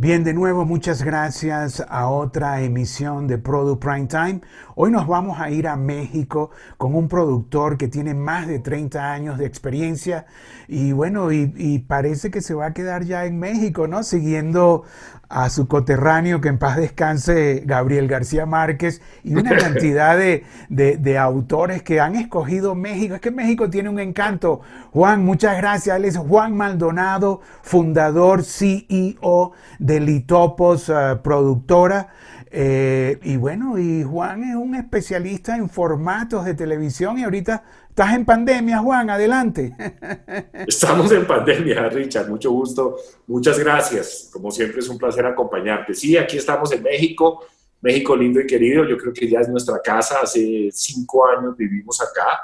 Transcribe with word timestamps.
Bien, 0.00 0.22
de 0.22 0.32
nuevo, 0.32 0.64
muchas 0.64 1.02
gracias 1.02 1.84
a 1.88 2.06
otra 2.08 2.60
emisión 2.60 3.26
de 3.26 3.36
Product 3.36 3.82
Prime 3.82 4.06
Time. 4.06 4.40
Hoy 4.76 4.92
nos 4.92 5.08
vamos 5.08 5.40
a 5.40 5.50
ir 5.50 5.66
a 5.66 5.74
México 5.74 6.52
con 6.76 6.94
un 6.94 7.08
productor 7.08 7.76
que 7.76 7.88
tiene 7.88 8.14
más 8.14 8.46
de 8.46 8.60
30 8.60 9.12
años 9.12 9.38
de 9.38 9.46
experiencia 9.46 10.26
y 10.68 10.92
bueno, 10.92 11.32
y, 11.32 11.78
parece 11.88 12.30
que 12.30 12.42
se 12.42 12.54
va 12.54 12.66
a 12.66 12.74
quedar 12.74 13.02
ya 13.02 13.24
en 13.24 13.40
México, 13.40 13.88
¿no? 13.88 14.04
Siguiendo 14.04 14.84
a 15.28 15.50
su 15.50 15.66
coterráneo, 15.66 16.40
que 16.40 16.48
en 16.48 16.58
paz 16.58 16.76
descanse, 16.76 17.62
Gabriel 17.66 18.06
García 18.06 18.46
Márquez, 18.46 19.02
y 19.24 19.34
una 19.34 19.56
cantidad 19.58 20.16
de, 20.16 20.44
de, 20.68 21.18
autores 21.18 21.82
que 21.82 22.00
han 22.00 22.16
escogido 22.16 22.74
México. 22.74 23.14
Es 23.14 23.20
que 23.20 23.30
México 23.30 23.68
tiene 23.68 23.88
un 23.88 23.98
encanto. 23.98 24.60
Juan, 24.92 25.24
muchas 25.24 25.56
gracias. 25.56 25.96
Él 25.96 26.04
es 26.04 26.16
Juan 26.16 26.54
Maldonado, 26.56 27.40
fundador, 27.62 28.44
CEO 28.44 29.52
de 29.88 30.00
Litopos 30.00 30.90
eh, 30.90 31.18
Productora. 31.24 32.12
Eh, 32.50 33.18
y 33.22 33.36
bueno, 33.36 33.78
y 33.78 34.04
Juan 34.04 34.44
es 34.44 34.54
un 34.54 34.74
especialista 34.74 35.56
en 35.56 35.68
formatos 35.68 36.44
de 36.44 36.54
televisión 36.54 37.18
y 37.18 37.24
ahorita 37.24 37.64
estás 37.88 38.14
en 38.14 38.26
pandemia, 38.26 38.78
Juan, 38.78 39.08
adelante. 39.08 39.74
Estamos 40.66 41.10
en 41.12 41.26
pandemia, 41.26 41.88
Richard, 41.88 42.28
mucho 42.28 42.52
gusto, 42.52 42.96
muchas 43.26 43.58
gracias. 43.58 44.28
Como 44.30 44.50
siempre 44.50 44.80
es 44.80 44.88
un 44.88 44.98
placer 44.98 45.24
acompañarte. 45.24 45.94
Sí, 45.94 46.16
aquí 46.16 46.36
estamos 46.36 46.70
en 46.72 46.82
México, 46.82 47.44
México 47.80 48.14
lindo 48.14 48.40
y 48.40 48.46
querido, 48.46 48.84
yo 48.84 48.96
creo 48.98 49.12
que 49.12 49.28
ya 49.28 49.40
es 49.40 49.48
nuestra 49.48 49.80
casa, 49.82 50.20
hace 50.22 50.68
cinco 50.72 51.26
años 51.26 51.56
vivimos 51.56 52.00
acá 52.02 52.40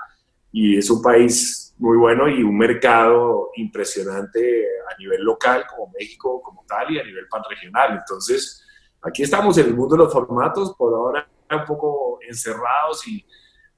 y 0.50 0.78
es 0.78 0.88
un 0.88 1.02
país 1.02 1.63
muy 1.78 1.96
bueno 1.96 2.28
y 2.28 2.42
un 2.42 2.56
mercado 2.56 3.50
impresionante 3.56 4.66
a 4.90 4.98
nivel 4.98 5.22
local 5.22 5.64
como 5.68 5.92
México 5.98 6.40
como 6.42 6.64
tal 6.66 6.92
y 6.92 6.98
a 6.98 7.04
nivel 7.04 7.26
panregional. 7.28 7.98
Entonces, 7.98 8.64
aquí 9.02 9.22
estamos 9.22 9.58
en 9.58 9.66
el 9.66 9.74
mundo 9.74 9.96
de 9.96 10.04
los 10.04 10.12
formatos, 10.12 10.74
por 10.76 10.94
ahora 10.94 11.28
un 11.50 11.64
poco 11.64 12.18
encerrados 12.28 13.06
y 13.06 13.24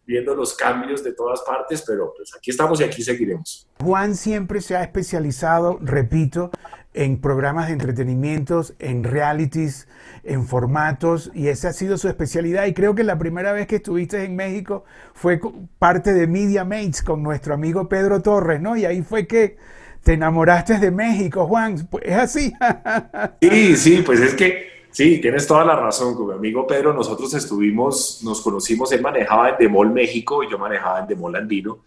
viendo 0.07 0.35
los 0.35 0.55
cambios 0.55 1.03
de 1.03 1.13
todas 1.13 1.43
partes, 1.43 1.83
pero 1.87 2.13
pues 2.17 2.35
aquí 2.37 2.51
estamos 2.51 2.81
y 2.81 2.85
aquí 2.85 3.03
seguiremos. 3.03 3.69
Juan 3.83 4.15
siempre 4.15 4.61
se 4.61 4.77
ha 4.77 4.83
especializado, 4.83 5.79
repito, 5.83 6.51
en 6.97 7.21
programas 7.21 7.67
de 7.67 7.75
entretenimiento, 7.75 8.65
en 8.79 9.05
realities, 9.05 9.87
en 10.25 10.47
formatos, 10.47 11.31
y 11.35 11.49
esa 11.49 11.69
ha 11.69 11.73
sido 11.75 11.99
su 11.99 12.09
especialidad. 12.09 12.65
Y 12.67 12.73
creo 12.73 12.95
que 12.95 13.05
la 13.05 13.19
primera 13.19 13.53
vez 13.53 13.67
que 13.67 13.77
estuviste 13.77 14.25
en 14.25 14.35
México 14.35 14.85
fue 15.13 15.39
parte 15.79 16.15
de 16.15 16.27
Media 16.27 16.65
Mates 16.65 17.03
con 17.03 17.23
nuestro 17.23 17.53
amigo 17.53 17.89
Pedro 17.89 18.23
Torres, 18.23 18.63
¿no? 18.63 18.77
Y 18.77 18.87
ahí 18.87 19.03
fue 19.03 19.27
que 19.27 19.59
te 20.03 20.15
enamoraste 20.15 20.79
de 20.79 20.91
México, 20.91 21.47
Juan. 21.47 21.87
¿Es 22.03 22.17
así? 22.17 22.53
sí, 23.43 23.77
sí, 23.77 24.03
pues 24.05 24.21
es 24.21 24.35
que 24.35 24.77
Sí, 24.97 25.21
tienes 25.21 25.47
toda 25.47 25.63
la 25.63 25.77
razón, 25.77 26.15
con 26.15 26.29
mi 26.29 26.33
amigo 26.33 26.67
Pedro. 26.67 26.95
Nosotros 26.95 27.35
estuvimos, 27.35 28.23
nos 28.25 28.41
conocimos, 28.41 28.91
él 28.93 29.03
manejaba 29.03 29.51
en 29.51 29.57
Demol 29.59 29.93
México 29.93 30.43
y 30.43 30.51
yo 30.51 30.57
manejaba 30.57 31.01
en 31.01 31.07
Demol 31.07 31.37
Andino. 31.37 31.81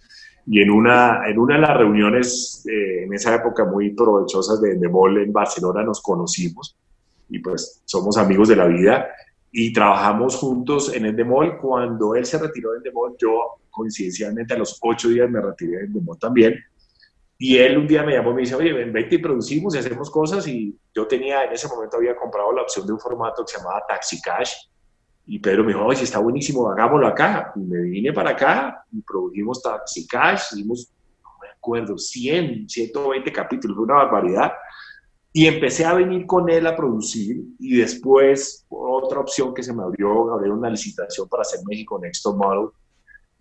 Y 0.50 0.62
en 0.62 0.72
una, 0.72 1.30
en 1.30 1.38
una 1.38 1.56
de 1.56 1.62
las 1.62 1.78
reuniones 1.78 2.66
eh, 2.68 3.04
en 3.04 3.14
esa 3.14 3.36
época 3.36 3.66
muy 3.66 3.92
provechosas 3.92 4.60
de 4.62 4.76
Demol 4.76 5.22
en 5.22 5.32
Barcelona 5.32 5.84
nos 5.84 6.02
conocimos 6.02 6.76
y 7.30 7.38
pues 7.40 7.84
somos 7.86 8.18
amigos 8.18 8.48
de 8.48 8.56
la 8.56 8.66
vida 8.66 9.10
y 9.52 9.72
trabajamos 9.72 10.36
juntos 10.38 10.94
en 10.96 11.06
Endemol. 11.06 11.60
Cuando 11.60 12.16
él 12.16 12.26
se 12.26 12.40
retiró 12.40 12.72
de 12.72 12.78
Endemol, 12.78 13.16
yo 13.20 13.60
coincidencialmente 13.70 14.56
a 14.56 14.58
los 14.58 14.80
ocho 14.82 15.10
días 15.10 15.30
me 15.30 15.40
retiré 15.40 15.78
de 15.78 15.86
Endemol 15.86 16.18
también 16.18 16.56
y 17.42 17.58
él 17.58 17.78
un 17.78 17.88
día 17.88 18.04
me 18.04 18.12
llamó 18.12 18.32
y 18.32 18.34
me 18.34 18.42
dice, 18.42 18.54
oye, 18.56 18.74
ven, 18.74 18.92
vete 18.92 19.16
y 19.16 19.20
producimos 19.20 19.74
y 19.74 19.78
hacemos 19.78 20.12
cosas. 20.12 20.46
Y 20.46 20.78
yo 20.94 21.08
tenía, 21.08 21.46
en 21.46 21.54
ese 21.54 21.70
momento 21.70 21.96
había 21.96 22.14
comprado 22.14 22.52
la 22.52 22.64
opción 22.64 22.86
de 22.86 22.92
un 22.92 23.00
formato 23.00 23.46
que 23.46 23.54
se 23.54 23.58
llamaba 23.60 23.82
Taxi 23.88 24.22
Cash. 24.22 24.54
Y 25.32 25.38
Pedro 25.38 25.64
me 25.64 25.74
dijo, 25.74 25.86
oye, 25.86 26.04
está 26.04 26.18
buenísimo, 26.18 26.68
hagámoslo 26.72 27.06
acá. 27.06 27.54
Y 27.56 27.60
me 27.60 27.82
vine 27.82 28.12
para 28.12 28.32
acá 28.32 28.84
y 28.92 29.00
produjimos 29.04 29.62
Taxi 29.62 30.08
Cash. 30.08 30.54
Hicimos, 30.54 30.92
no 31.22 31.30
me 31.40 31.50
acuerdo, 31.50 32.00
100, 32.00 32.68
120 32.68 33.32
capítulos, 33.32 33.78
una 33.78 33.94
barbaridad. 33.94 34.54
Y 35.32 35.46
empecé 35.46 35.86
a 35.86 35.94
venir 35.94 36.26
con 36.26 36.50
él 36.50 36.66
a 36.66 36.76
producir. 36.76 37.44
Y 37.60 37.78
después, 37.78 38.66
otra 38.70 39.20
opción 39.20 39.54
que 39.54 39.62
se 39.62 39.72
me 39.72 39.84
abrió, 39.84 40.34
había 40.34 40.52
una 40.52 40.72
licitación 40.72 41.30
para 41.30 41.42
hacer 41.42 41.60
México 41.64 42.00
Next 42.00 42.26
Model 42.26 42.70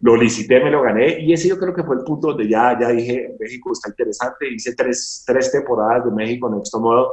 lo 0.00 0.15
licité, 0.15 0.62
me 0.62 0.70
lo 0.70 0.82
gané 0.82 1.19
y 1.20 1.32
ese 1.32 1.49
yo 1.49 1.59
creo 1.59 1.75
que 1.75 1.82
fue 1.82 1.97
el 1.97 2.05
punto 2.05 2.28
donde 2.28 2.49
ya, 2.49 2.78
ya 2.78 2.91
dije, 2.91 3.34
México 3.41 3.72
está 3.72 3.88
interesante, 3.88 4.49
hice 4.49 4.72
tres, 4.76 5.25
tres 5.26 5.50
temporadas 5.50 6.05
de 6.05 6.12
México 6.12 6.49
en 6.53 6.60
este 6.60 6.78
modo 6.78 7.10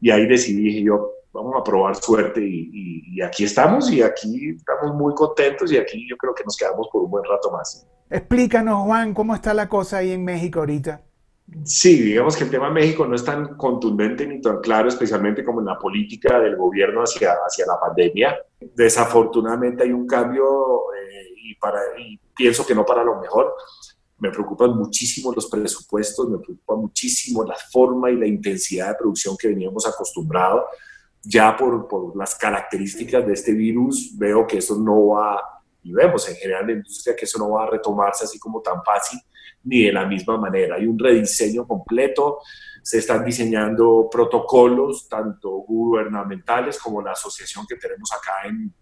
y 0.00 0.10
ahí 0.10 0.26
decidí, 0.26 0.62
dije 0.62 0.82
yo, 0.82 1.12
vamos 1.34 1.54
a 1.58 1.64
probar 1.64 1.96
suerte 1.96 2.40
y, 2.40 2.70
y, 3.16 3.20
aquí 3.20 3.44
estamos 3.44 3.90
y 3.90 4.00
aquí 4.00 4.56
estamos 4.56 4.94
muy 4.94 5.12
contentos 5.14 5.70
y 5.72 5.76
aquí 5.76 6.06
yo 6.08 6.16
creo 6.16 6.34
que 6.34 6.44
nos 6.44 6.56
quedamos 6.56 6.88
por 6.90 7.02
un 7.02 7.10
buen 7.10 7.24
rato 7.24 7.50
más. 7.50 7.86
Explícanos, 8.08 8.84
Juan, 8.84 9.12
¿cómo 9.12 9.34
está 9.34 9.52
la 9.52 9.68
cosa 9.68 9.98
ahí 9.98 10.12
en 10.12 10.24
México 10.24 10.60
ahorita? 10.60 11.02
Sí, 11.64 12.00
digamos 12.00 12.36
que 12.36 12.44
el 12.44 12.50
tema 12.50 12.68
de 12.68 12.74
México 12.74 13.04
no 13.04 13.14
es 13.14 13.24
tan 13.24 13.56
contundente 13.56 14.26
ni 14.26 14.40
tan 14.40 14.60
claro, 14.60 14.88
especialmente 14.88 15.44
como 15.44 15.60
en 15.60 15.66
la 15.66 15.78
política 15.78 16.40
del 16.40 16.56
gobierno 16.56 17.02
hacia, 17.02 17.32
hacia 17.32 17.66
la 17.66 17.78
pandemia. 17.78 18.36
Desafortunadamente 18.60 19.82
hay 19.82 19.92
un 19.92 20.06
cambio 20.06 20.44
eh, 20.92 21.34
y, 21.36 21.54
para, 21.56 21.80
y 21.98 22.18
pienso 22.34 22.64
que 22.64 22.74
no 22.74 22.86
para 22.86 23.04
lo 23.04 23.20
mejor. 23.20 23.54
Me 24.18 24.30
preocupan 24.30 24.76
muchísimo 24.76 25.32
los 25.32 25.46
presupuestos, 25.50 26.30
me 26.30 26.38
preocupa 26.38 26.76
muchísimo 26.76 27.44
la 27.44 27.56
forma 27.70 28.10
y 28.10 28.16
la 28.16 28.26
intensidad 28.26 28.88
de 28.88 28.94
producción 28.94 29.36
que 29.36 29.48
veníamos 29.48 29.86
acostumbrados. 29.86 30.62
Ya 31.24 31.56
por, 31.56 31.88
por 31.88 32.16
las 32.16 32.34
características 32.34 33.26
de 33.26 33.32
este 33.32 33.52
virus, 33.52 34.16
veo 34.16 34.46
que 34.46 34.58
eso 34.58 34.76
no 34.76 35.08
va, 35.08 35.40
y 35.82 35.92
vemos 35.92 36.28
en 36.28 36.36
general 36.36 36.62
en 36.62 36.66
la 36.68 36.72
industria 36.74 37.16
que 37.16 37.24
eso 37.24 37.38
no 37.38 37.50
va 37.50 37.64
a 37.64 37.70
retomarse 37.70 38.24
así 38.24 38.38
como 38.38 38.60
tan 38.60 38.82
fácil 38.84 39.18
ni 39.64 39.84
de 39.84 39.92
la 39.92 40.06
misma 40.06 40.36
manera. 40.36 40.76
Hay 40.76 40.86
un 40.86 40.98
rediseño 40.98 41.66
completo, 41.66 42.40
se 42.82 42.98
están 42.98 43.24
diseñando 43.24 44.08
protocolos, 44.10 45.08
tanto 45.08 45.50
gubernamentales 45.50 46.78
como 46.78 47.00
la 47.00 47.12
asociación 47.12 47.66
que 47.66 47.76
tenemos 47.76 48.12
acá 48.12 48.46
en, 48.46 48.74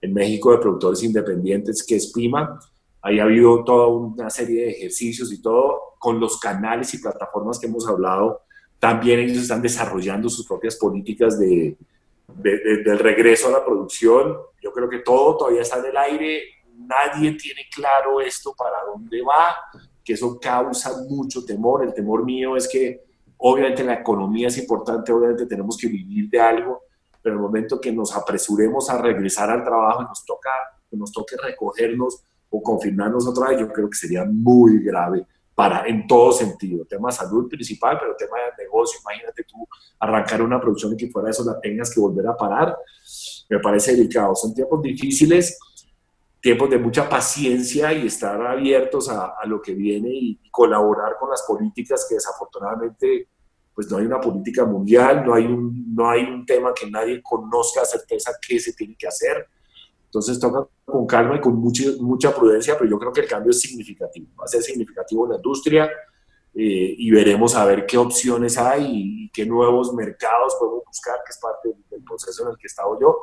en 0.00 0.14
México 0.14 0.52
de 0.52 0.58
productores 0.58 1.02
independientes, 1.02 1.84
que 1.84 1.96
es 1.96 2.12
PIMA. 2.12 2.58
Ahí 3.02 3.18
ha 3.18 3.24
habido 3.24 3.64
toda 3.64 3.88
una 3.88 4.30
serie 4.30 4.62
de 4.62 4.70
ejercicios 4.70 5.32
y 5.32 5.42
todo 5.42 5.94
con 5.98 6.20
los 6.20 6.38
canales 6.38 6.94
y 6.94 6.98
plataformas 6.98 7.58
que 7.58 7.66
hemos 7.66 7.88
hablado. 7.88 8.42
También 8.78 9.20
ellos 9.20 9.38
están 9.38 9.62
desarrollando 9.62 10.28
sus 10.28 10.46
propias 10.46 10.76
políticas 10.76 11.38
de, 11.38 11.76
del 12.28 12.98
regreso 12.98 13.48
a 13.48 13.52
la 13.52 13.64
producción. 13.64 14.36
Yo 14.62 14.72
creo 14.72 14.88
que 14.88 14.98
todo 14.98 15.36
todavía 15.36 15.62
está 15.62 15.78
en 15.78 15.86
el 15.86 15.96
aire. 15.96 16.42
Nadie 16.76 17.32
tiene 17.32 17.62
claro 17.74 18.20
esto 18.20 18.54
para 18.56 18.84
dónde 18.86 19.20
va, 19.22 19.56
que 20.04 20.12
eso 20.12 20.38
causa 20.40 21.02
mucho 21.08 21.44
temor. 21.44 21.84
El 21.84 21.92
temor 21.92 22.24
mío 22.24 22.56
es 22.56 22.68
que 22.68 23.04
obviamente 23.36 23.82
la 23.82 23.94
economía 23.94 24.48
es 24.48 24.58
importante, 24.58 25.12
obviamente 25.12 25.46
tenemos 25.46 25.76
que 25.76 25.88
vivir 25.88 26.30
de 26.30 26.40
algo, 26.40 26.82
pero 27.20 27.34
el 27.34 27.40
momento 27.40 27.80
que 27.80 27.92
nos 27.92 28.14
apresuremos 28.14 28.88
a 28.90 29.02
regresar 29.02 29.50
al 29.50 29.64
trabajo 29.64 30.02
y 30.02 30.04
nos 30.06 30.24
toca, 30.24 30.50
nos 30.92 31.12
toque 31.12 31.36
recogernos 31.36 32.22
o 32.50 32.62
confirmarnos 32.62 33.26
otra 33.26 33.48
vez, 33.48 33.60
yo 33.60 33.72
creo 33.72 33.90
que 33.90 33.96
sería 33.96 34.24
muy 34.24 34.82
grave 34.82 35.26
para, 35.58 35.88
en 35.88 36.06
todo 36.06 36.30
sentido. 36.30 36.84
Tema 36.84 37.10
salud 37.10 37.48
principal, 37.48 37.98
pero 37.98 38.14
tema 38.14 38.36
de 38.36 38.62
negocio, 38.62 39.00
imagínate 39.00 39.42
tú 39.42 39.66
arrancar 39.98 40.40
una 40.40 40.60
producción 40.60 40.92
y 40.92 40.96
que 40.96 41.08
fuera 41.08 41.26
de 41.26 41.30
eso 41.32 41.44
la 41.44 41.58
tengas 41.60 41.92
que 41.92 41.98
volver 41.98 42.28
a 42.28 42.36
parar, 42.36 42.76
me 43.50 43.58
parece 43.58 43.96
delicado. 43.96 44.36
Son 44.36 44.54
tiempos 44.54 44.80
difíciles, 44.80 45.58
tiempos 46.40 46.70
de 46.70 46.78
mucha 46.78 47.08
paciencia 47.08 47.92
y 47.92 48.06
estar 48.06 48.40
abiertos 48.40 49.08
a, 49.08 49.34
a 49.36 49.44
lo 49.46 49.60
que 49.60 49.74
viene 49.74 50.10
y, 50.10 50.38
y, 50.40 50.48
colaborar 50.48 51.16
con 51.18 51.28
las 51.28 51.42
políticas 51.42 52.06
que 52.08 52.14
desafortunadamente 52.14 53.26
pues 53.74 53.90
no 53.90 53.96
hay 53.96 54.06
una 54.06 54.20
política 54.20 54.64
mundial, 54.64 55.24
no 55.26 55.34
hay 55.34 55.46
un, 55.46 55.92
no 55.92 56.08
hay 56.08 56.22
un 56.22 56.46
tema 56.46 56.72
que 56.72 56.88
nadie 56.88 57.20
conozca 57.20 57.82
a 57.82 57.84
certeza 57.84 58.30
qué 58.46 58.60
se 58.60 58.74
tiene 58.74 58.94
que 58.96 59.08
hacer. 59.08 59.48
Entonces 60.08 60.40
toca 60.40 60.66
con 60.86 61.06
calma 61.06 61.36
y 61.36 61.40
con 61.40 61.54
mucha, 61.56 61.84
mucha 62.00 62.34
prudencia, 62.34 62.76
pero 62.78 62.88
yo 62.90 62.98
creo 62.98 63.12
que 63.12 63.20
el 63.20 63.28
cambio 63.28 63.50
es 63.50 63.60
significativo. 63.60 64.28
Va 64.40 64.44
a 64.44 64.48
ser 64.48 64.62
significativo 64.62 65.26
en 65.26 65.32
la 65.32 65.36
industria 65.36 65.84
eh, 66.54 66.94
y 66.96 67.10
veremos 67.10 67.54
a 67.54 67.66
ver 67.66 67.84
qué 67.84 67.98
opciones 67.98 68.56
hay 68.56 68.86
y, 68.90 69.30
qué 69.30 69.44
nuevos 69.44 69.92
mercados 69.92 70.56
podemos 70.58 70.84
buscar, 70.86 71.16
que 71.24 71.30
es 71.30 71.38
parte 71.38 71.68
del 71.90 72.02
proceso 72.02 72.44
en 72.44 72.50
el 72.50 72.56
que 72.56 72.64
he 72.64 72.66
estado 72.66 72.98
yo. 72.98 73.16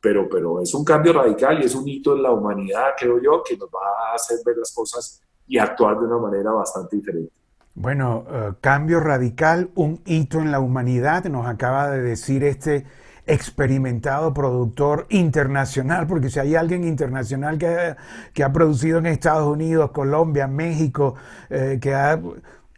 Pero, 0.00 0.26
pero 0.30 0.62
es 0.62 0.72
un 0.72 0.82
cambio 0.82 1.12
radical 1.12 1.60
y 1.62 1.66
es 1.66 1.74
un 1.74 1.86
hito 1.86 2.16
en 2.16 2.22
la 2.22 2.30
humanidad, 2.30 2.92
creo 2.98 3.20
yo, 3.20 3.42
que 3.42 3.58
nos 3.58 3.68
va 3.68 4.10
a 4.10 4.14
hacer 4.14 4.38
ver 4.46 4.56
las 4.56 4.72
cosas 4.72 5.22
y 5.46 5.58
actuar 5.58 5.98
de 5.98 6.06
una 6.06 6.16
manera 6.16 6.52
bastante 6.52 6.96
diferente. 6.96 7.30
Bueno, 7.74 8.24
uh, 8.26 8.54
cambio 8.62 8.98
radical, 9.00 9.70
un 9.74 10.00
hito 10.06 10.38
en 10.38 10.50
la 10.50 10.60
humanidad, 10.60 11.24
nos 11.24 11.46
acaba 11.46 11.90
de 11.90 12.00
decir 12.00 12.42
este 12.44 12.86
experimentado 13.26 14.32
productor 14.34 15.06
internacional, 15.10 16.06
porque 16.06 16.30
si 16.30 16.38
hay 16.38 16.54
alguien 16.54 16.84
internacional 16.84 17.58
que, 17.58 17.96
que 18.32 18.44
ha 18.44 18.52
producido 18.52 18.98
en 18.98 19.06
Estados 19.06 19.46
Unidos, 19.46 19.90
Colombia, 19.92 20.46
México, 20.46 21.14
eh, 21.48 21.78
que 21.80 21.94
ha 21.94 22.20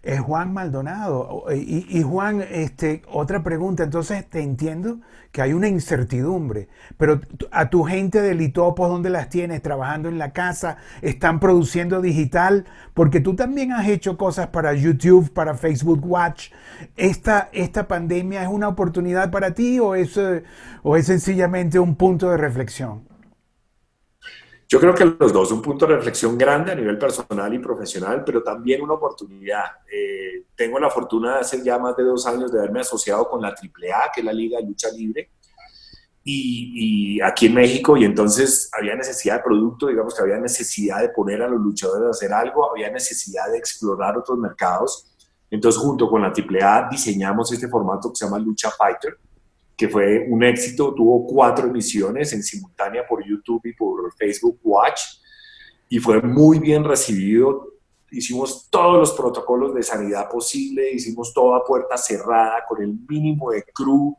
es 0.02 0.20
Juan 0.20 0.52
Maldonado. 0.52 1.44
Y, 1.54 2.02
Juan, 2.02 2.44
este, 2.50 3.02
otra 3.10 3.42
pregunta, 3.42 3.84
entonces 3.84 4.28
te 4.28 4.42
entiendo 4.42 4.98
que 5.30 5.40
hay 5.40 5.52
una 5.54 5.68
incertidumbre, 5.68 6.68
pero 6.98 7.20
a 7.50 7.70
tu 7.70 7.84
gente 7.84 8.20
de 8.20 8.34
Litopos, 8.34 8.90
¿dónde 8.90 9.08
las 9.08 9.30
tienes? 9.30 9.62
¿Trabajando 9.62 10.10
en 10.10 10.18
la 10.18 10.32
casa? 10.32 10.76
¿Están 11.00 11.40
produciendo 11.40 12.02
digital? 12.02 12.66
Porque 12.92 13.20
tú 13.20 13.34
también 13.34 13.72
has 13.72 13.88
hecho 13.88 14.18
cosas 14.18 14.48
para 14.48 14.74
YouTube, 14.74 15.32
para 15.32 15.54
Facebook 15.54 16.04
Watch. 16.04 16.50
¿Esta, 16.96 17.48
esta 17.52 17.88
pandemia 17.88 18.42
es 18.42 18.48
una 18.48 18.68
oportunidad 18.68 19.30
para 19.30 19.54
ti 19.54 19.78
o 19.78 19.94
es, 19.94 20.16
eh, 20.16 20.42
o 20.82 20.96
es 20.96 21.06
sencillamente 21.06 21.78
un 21.78 21.94
punto 21.94 22.28
de 22.28 22.36
reflexión? 22.36 23.11
Yo 24.72 24.80
creo 24.80 24.94
que 24.94 25.04
los 25.04 25.34
dos, 25.34 25.52
un 25.52 25.60
punto 25.60 25.86
de 25.86 25.96
reflexión 25.96 26.38
grande 26.38 26.72
a 26.72 26.74
nivel 26.74 26.96
personal 26.96 27.52
y 27.52 27.58
profesional, 27.58 28.24
pero 28.24 28.42
también 28.42 28.80
una 28.80 28.94
oportunidad. 28.94 29.64
Eh, 29.86 30.46
tengo 30.56 30.78
la 30.78 30.88
fortuna 30.88 31.34
de 31.34 31.40
hace 31.40 31.62
ya 31.62 31.78
más 31.78 31.94
de 31.94 32.04
dos 32.04 32.26
años 32.26 32.50
de 32.50 32.58
haberme 32.58 32.80
asociado 32.80 33.28
con 33.28 33.42
la 33.42 33.48
AAA, 33.48 34.10
que 34.14 34.22
es 34.22 34.24
la 34.24 34.32
Liga 34.32 34.58
de 34.58 34.64
Lucha 34.64 34.88
Libre, 34.90 35.28
y, 36.24 37.20
aquí 37.20 37.48
en 37.48 37.54
México, 37.54 37.98
y 37.98 38.06
entonces 38.06 38.70
había 38.72 38.94
necesidad 38.94 39.36
de 39.36 39.42
producto, 39.42 39.88
digamos 39.88 40.14
que 40.14 40.22
había 40.22 40.38
necesidad 40.38 41.02
de 41.02 41.10
poner 41.10 41.42
a 41.42 41.48
los 41.48 41.60
luchadores 41.60 42.06
a 42.06 42.10
hacer 42.12 42.32
algo, 42.32 42.70
había 42.70 42.90
necesidad 42.90 43.50
de 43.52 43.58
explorar 43.58 44.16
otros 44.16 44.38
mercados. 44.38 45.06
Entonces, 45.50 45.82
junto 45.82 46.08
con 46.08 46.22
la 46.22 46.28
AAA, 46.28 46.88
diseñamos 46.88 47.52
este 47.52 47.68
formato 47.68 48.08
que 48.08 48.16
se 48.16 48.24
llama 48.24 48.38
Lucha 48.38 48.70
Fighter, 48.70 49.18
que 49.76 49.88
fue 49.88 50.26
un 50.28 50.42
éxito, 50.44 50.94
tuvo 50.94 51.26
cuatro 51.26 51.66
emisiones 51.68 52.32
en 52.32 52.42
simultánea 52.42 53.06
por 53.06 53.24
YouTube 53.26 53.62
y 53.64 53.72
por 53.72 54.14
Facebook 54.14 54.58
Watch 54.62 55.00
y 55.88 55.98
fue 55.98 56.22
muy 56.22 56.58
bien 56.58 56.84
recibido. 56.84 57.68
Hicimos 58.10 58.68
todos 58.70 58.98
los 58.98 59.12
protocolos 59.12 59.74
de 59.74 59.82
sanidad 59.82 60.28
posible, 60.28 60.90
hicimos 60.92 61.32
toda 61.32 61.64
puerta 61.64 61.96
cerrada 61.96 62.64
con 62.68 62.82
el 62.82 62.94
mínimo 63.08 63.50
de 63.50 63.62
crew 63.74 64.16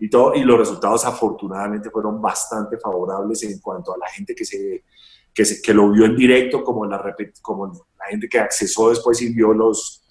y 0.00 0.10
todo, 0.10 0.34
y 0.34 0.42
los 0.42 0.58
resultados 0.58 1.04
afortunadamente 1.04 1.90
fueron 1.90 2.20
bastante 2.20 2.76
favorables 2.78 3.42
en 3.44 3.58
cuanto 3.60 3.94
a 3.94 3.98
la 3.98 4.08
gente 4.08 4.34
que 4.34 4.44
se 4.44 4.84
que, 5.36 5.44
que 5.62 5.74
lo 5.74 5.90
vio 5.90 6.06
en 6.06 6.16
directo, 6.16 6.64
como 6.64 6.86
la, 6.86 7.14
como 7.42 7.66
la 7.66 8.06
gente 8.08 8.28
que 8.28 8.38
accesó 8.38 8.88
después 8.88 9.20
y 9.20 9.34
vio 9.34 9.52
los, 9.52 10.05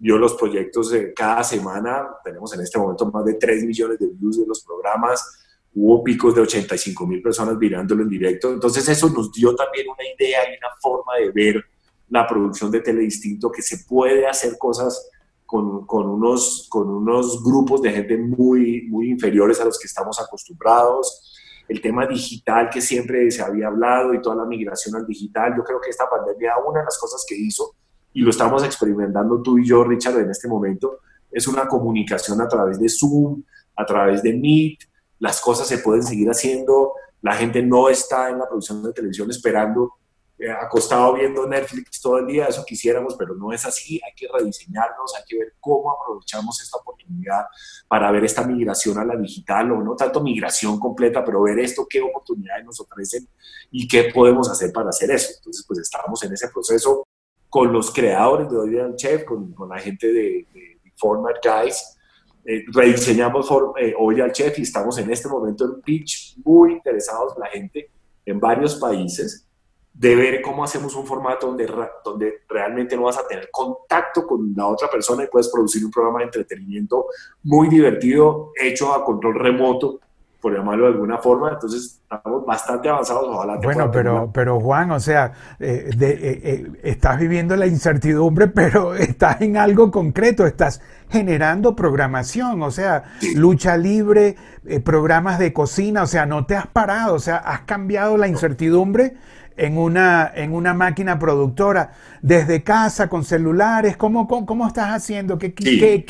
vio 0.00 0.16
los 0.16 0.34
proyectos 0.34 0.90
de 0.90 1.12
cada 1.12 1.44
semana. 1.44 2.08
Tenemos 2.24 2.52
en 2.54 2.62
este 2.62 2.78
momento 2.78 3.06
más 3.10 3.24
de 3.24 3.34
3 3.34 3.64
millones 3.64 3.98
de 3.98 4.08
views 4.08 4.40
de 4.40 4.46
los 4.46 4.64
programas. 4.64 5.38
Hubo 5.74 6.02
picos 6.02 6.34
de 6.34 6.40
85 6.40 7.06
mil 7.06 7.22
personas 7.22 7.56
mirándolo 7.56 8.02
en 8.02 8.08
directo. 8.08 8.50
Entonces 8.50 8.88
eso 8.88 9.10
nos 9.10 9.30
dio 9.30 9.54
también 9.54 9.86
una 9.88 10.02
idea 10.02 10.40
y 10.44 10.56
una 10.56 10.74
forma 10.80 11.16
de 11.16 11.30
ver 11.30 11.64
la 12.08 12.26
producción 12.26 12.70
de 12.70 12.80
Teledistinto, 12.80 13.52
que 13.52 13.62
se 13.62 13.84
puede 13.86 14.26
hacer 14.26 14.56
cosas 14.58 15.10
con, 15.44 15.86
con, 15.86 16.08
unos, 16.08 16.66
con 16.70 16.88
unos 16.88 17.44
grupos 17.44 17.82
de 17.82 17.92
gente 17.92 18.16
muy, 18.16 18.86
muy 18.88 19.10
inferiores 19.10 19.60
a 19.60 19.66
los 19.66 19.78
que 19.78 19.86
estamos 19.86 20.18
acostumbrados. 20.18 21.36
El 21.68 21.80
tema 21.80 22.06
digital 22.06 22.70
que 22.70 22.80
siempre 22.80 23.30
se 23.30 23.42
había 23.42 23.68
hablado 23.68 24.14
y 24.14 24.22
toda 24.22 24.34
la 24.34 24.44
migración 24.46 24.96
al 24.96 25.06
digital. 25.06 25.54
Yo 25.56 25.62
creo 25.62 25.80
que 25.80 25.90
esta 25.90 26.08
pandemia, 26.08 26.54
una 26.66 26.80
de 26.80 26.86
las 26.86 26.98
cosas 26.98 27.24
que 27.28 27.36
hizo 27.36 27.76
y 28.12 28.22
lo 28.22 28.30
estamos 28.30 28.64
experimentando 28.64 29.40
tú 29.42 29.58
y 29.58 29.66
yo, 29.66 29.84
Richard, 29.84 30.18
en 30.18 30.30
este 30.30 30.48
momento, 30.48 31.00
es 31.30 31.46
una 31.46 31.68
comunicación 31.68 32.40
a 32.40 32.48
través 32.48 32.80
de 32.80 32.88
Zoom, 32.88 33.42
a 33.76 33.86
través 33.86 34.22
de 34.22 34.34
Meet, 34.34 34.78
las 35.18 35.40
cosas 35.40 35.68
se 35.68 35.78
pueden 35.78 36.02
seguir 36.02 36.28
haciendo, 36.28 36.94
la 37.22 37.34
gente 37.34 37.62
no 37.62 37.88
está 37.88 38.30
en 38.30 38.38
la 38.38 38.48
producción 38.48 38.82
de 38.82 38.92
televisión 38.92 39.30
esperando, 39.30 39.92
eh, 40.38 40.50
acostado 40.50 41.12
viendo 41.12 41.46
Netflix 41.46 42.00
todo 42.00 42.16
el 42.16 42.26
día, 42.26 42.46
eso 42.46 42.64
quisiéramos, 42.64 43.14
pero 43.16 43.34
no 43.34 43.52
es 43.52 43.66
así, 43.66 44.00
hay 44.02 44.12
que 44.16 44.26
rediseñarnos, 44.32 45.14
hay 45.14 45.22
que 45.28 45.38
ver 45.38 45.54
cómo 45.60 45.92
aprovechamos 45.92 46.60
esta 46.62 46.78
oportunidad 46.78 47.44
para 47.86 48.10
ver 48.10 48.24
esta 48.24 48.42
migración 48.46 48.96
a 48.96 49.04
la 49.04 49.16
digital, 49.16 49.70
o 49.72 49.82
no 49.82 49.94
tanto 49.94 50.22
migración 50.22 50.80
completa, 50.80 51.22
pero 51.22 51.42
ver 51.42 51.58
esto, 51.58 51.86
qué 51.88 52.00
oportunidades 52.00 52.64
nos 52.64 52.80
ofrecen 52.80 53.28
y 53.70 53.86
qué 53.86 54.10
podemos 54.14 54.50
hacer 54.50 54.72
para 54.72 54.88
hacer 54.88 55.10
eso. 55.10 55.30
Entonces, 55.36 55.62
pues 55.68 55.80
estamos 55.80 56.22
en 56.24 56.32
ese 56.32 56.48
proceso 56.48 57.06
con 57.50 57.72
los 57.72 57.92
creadores 57.92 58.48
de 58.48 58.80
al 58.80 58.94
Chef, 58.94 59.24
con, 59.24 59.52
con, 59.52 59.68
la 59.68 59.78
gente 59.78 60.06
de, 60.06 60.46
de, 60.54 60.80
Format 60.96 61.36
Guys. 61.42 61.98
Eh, 62.44 62.64
rediseñamos 62.72 63.50
eh, 63.78 63.94
Hoy 63.98 64.20
al 64.20 64.32
Chef 64.32 64.58
y 64.58 64.62
estamos 64.62 64.96
en 64.98 65.10
este 65.10 65.28
momento 65.28 65.64
en 65.64 65.82
pitch 65.82 66.36
muy 66.44 66.72
interesados 66.72 67.34
la 67.38 67.46
gente 67.46 67.90
en 68.24 68.40
varios 68.40 68.76
países 68.76 69.46
de 69.92 70.16
ver 70.16 70.40
cómo 70.40 70.64
hacemos 70.64 70.94
un 70.94 71.06
formato 71.06 71.48
donde, 71.48 71.70
donde 72.04 72.42
realmente 72.48 72.96
no 72.96 73.02
vas 73.02 73.18
a 73.18 73.26
tener 73.26 73.50
contacto 73.50 74.26
con 74.26 74.54
la 74.56 74.66
otra 74.66 74.88
persona 74.88 75.24
y 75.24 75.26
puedes 75.26 75.48
producir 75.48 75.84
un 75.84 75.90
programa 75.90 76.20
de 76.20 76.26
entretenimiento 76.26 77.06
muy 77.42 77.68
divertido, 77.68 78.52
hecho 78.58 78.94
a 78.94 79.04
control 79.04 79.34
remoto, 79.34 80.00
por 80.40 80.56
llamarlo 80.56 80.86
de 80.86 80.92
alguna 80.92 81.18
forma. 81.18 81.50
Entonces, 81.50 82.00
estamos 82.02 82.44
bastante 82.46 82.88
avanzados. 82.88 83.24
Ojalá 83.28 83.56
bueno, 83.56 83.90
pero, 83.90 84.30
pero 84.32 84.58
Juan, 84.60 84.90
o 84.90 85.00
sea, 85.00 85.32
eh, 85.58 85.90
de, 85.96 86.10
eh, 86.10 86.40
eh, 86.42 86.66
estás 86.82 87.18
viviendo 87.18 87.56
la 87.56 87.66
incertidumbre, 87.66 88.46
pero 88.48 88.94
estás 88.94 89.40
en 89.42 89.56
algo 89.56 89.90
concreto, 89.90 90.46
estás 90.46 90.80
generando 91.08 91.76
programación, 91.76 92.62
o 92.62 92.70
sea, 92.70 93.04
lucha 93.34 93.76
libre, 93.76 94.36
programas 94.84 95.38
de 95.38 95.52
cocina, 95.52 96.04
o 96.04 96.06
sea, 96.06 96.24
no 96.24 96.46
te 96.46 96.54
has 96.54 96.68
parado, 96.68 97.14
o 97.14 97.18
sea, 97.18 97.36
has 97.36 97.60
cambiado 97.62 98.16
la 98.16 98.28
incertidumbre 98.28 99.16
en 99.56 99.76
una, 99.76 100.30
en 100.34 100.54
una 100.54 100.72
máquina 100.72 101.18
productora, 101.18 101.92
desde 102.22 102.62
casa, 102.62 103.08
con 103.08 103.24
celulares, 103.24 103.96
¿cómo, 103.96 104.26
cómo, 104.28 104.66
estás 104.66 104.90
haciendo? 104.90 105.36
¿Qué, 105.36 105.52
qué, 105.52 106.04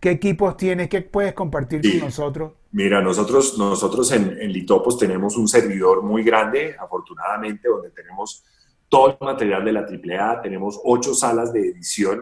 ¿Qué 0.00 0.10
equipos 0.10 0.56
tienes? 0.56 0.88
¿Qué 0.88 1.02
puedes 1.02 1.34
compartir 1.34 1.82
con 1.82 2.00
nosotros? 2.00 2.52
Mira, 2.74 3.00
nosotros, 3.00 3.56
nosotros 3.56 4.10
en, 4.10 4.36
en, 4.40 4.52
Litopos 4.52 4.98
tenemos 4.98 5.36
un 5.36 5.46
servidor 5.46 6.02
muy 6.02 6.24
grande, 6.24 6.74
afortunadamente, 6.76 7.68
donde 7.68 7.90
tenemos 7.90 8.42
todo 8.88 9.10
el 9.10 9.16
material 9.20 9.64
de 9.64 9.72
la 9.72 9.82
AAA, 9.82 10.42
tenemos 10.42 10.80
ocho 10.82 11.14
salas 11.14 11.52
de 11.52 11.68
edición 11.68 12.20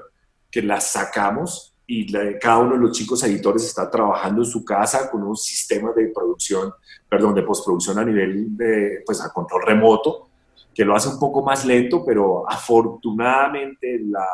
que 0.50 0.60
las 0.60 0.93
sacamos 0.93 1.75
y 1.87 2.12
cada 2.38 2.58
uno 2.58 2.75
de 2.75 2.81
los 2.81 2.93
chicos 2.93 3.22
editores 3.22 3.64
está 3.64 3.90
trabajando 3.90 4.43
en 4.43 4.46
su 4.46 4.62
casa 4.62 5.10
con 5.10 5.22
un 5.22 5.37
sistema 5.37 5.90
de 5.93 6.08
producción, 6.08 6.70
perdón, 7.08 7.34
de 7.34 7.44
postproducción 7.44 7.98
a 7.98 8.05
nivel 8.05 8.55
de, 8.55 9.02
pues 9.06 9.22
a 9.22 9.32
control 9.32 9.62
remoto, 9.62 10.28
que 10.75 10.84
lo 10.84 10.94
hace 10.94 11.08
un 11.08 11.19
poco 11.19 11.43
más 11.43 11.64
lento, 11.64 12.05
pero 12.05 12.44
afortunadamente 12.46 14.00
la, 14.05 14.26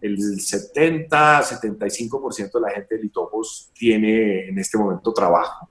el 0.00 0.18
70-75% 0.18 2.52
de 2.52 2.60
la 2.60 2.70
gente 2.70 2.96
de 2.96 3.02
Litopos 3.02 3.70
tiene 3.74 4.48
en 4.48 4.58
este 4.58 4.78
momento 4.78 5.12
trabajo. 5.12 5.68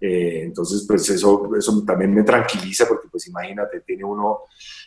Eh, 0.00 0.42
entonces, 0.44 0.84
pues 0.86 1.08
eso, 1.08 1.50
eso 1.56 1.82
también 1.84 2.14
me 2.14 2.22
tranquiliza 2.22 2.86
porque, 2.86 3.08
pues 3.10 3.26
imagínate, 3.28 3.80
tiene 3.80 4.04
uno 4.04 4.40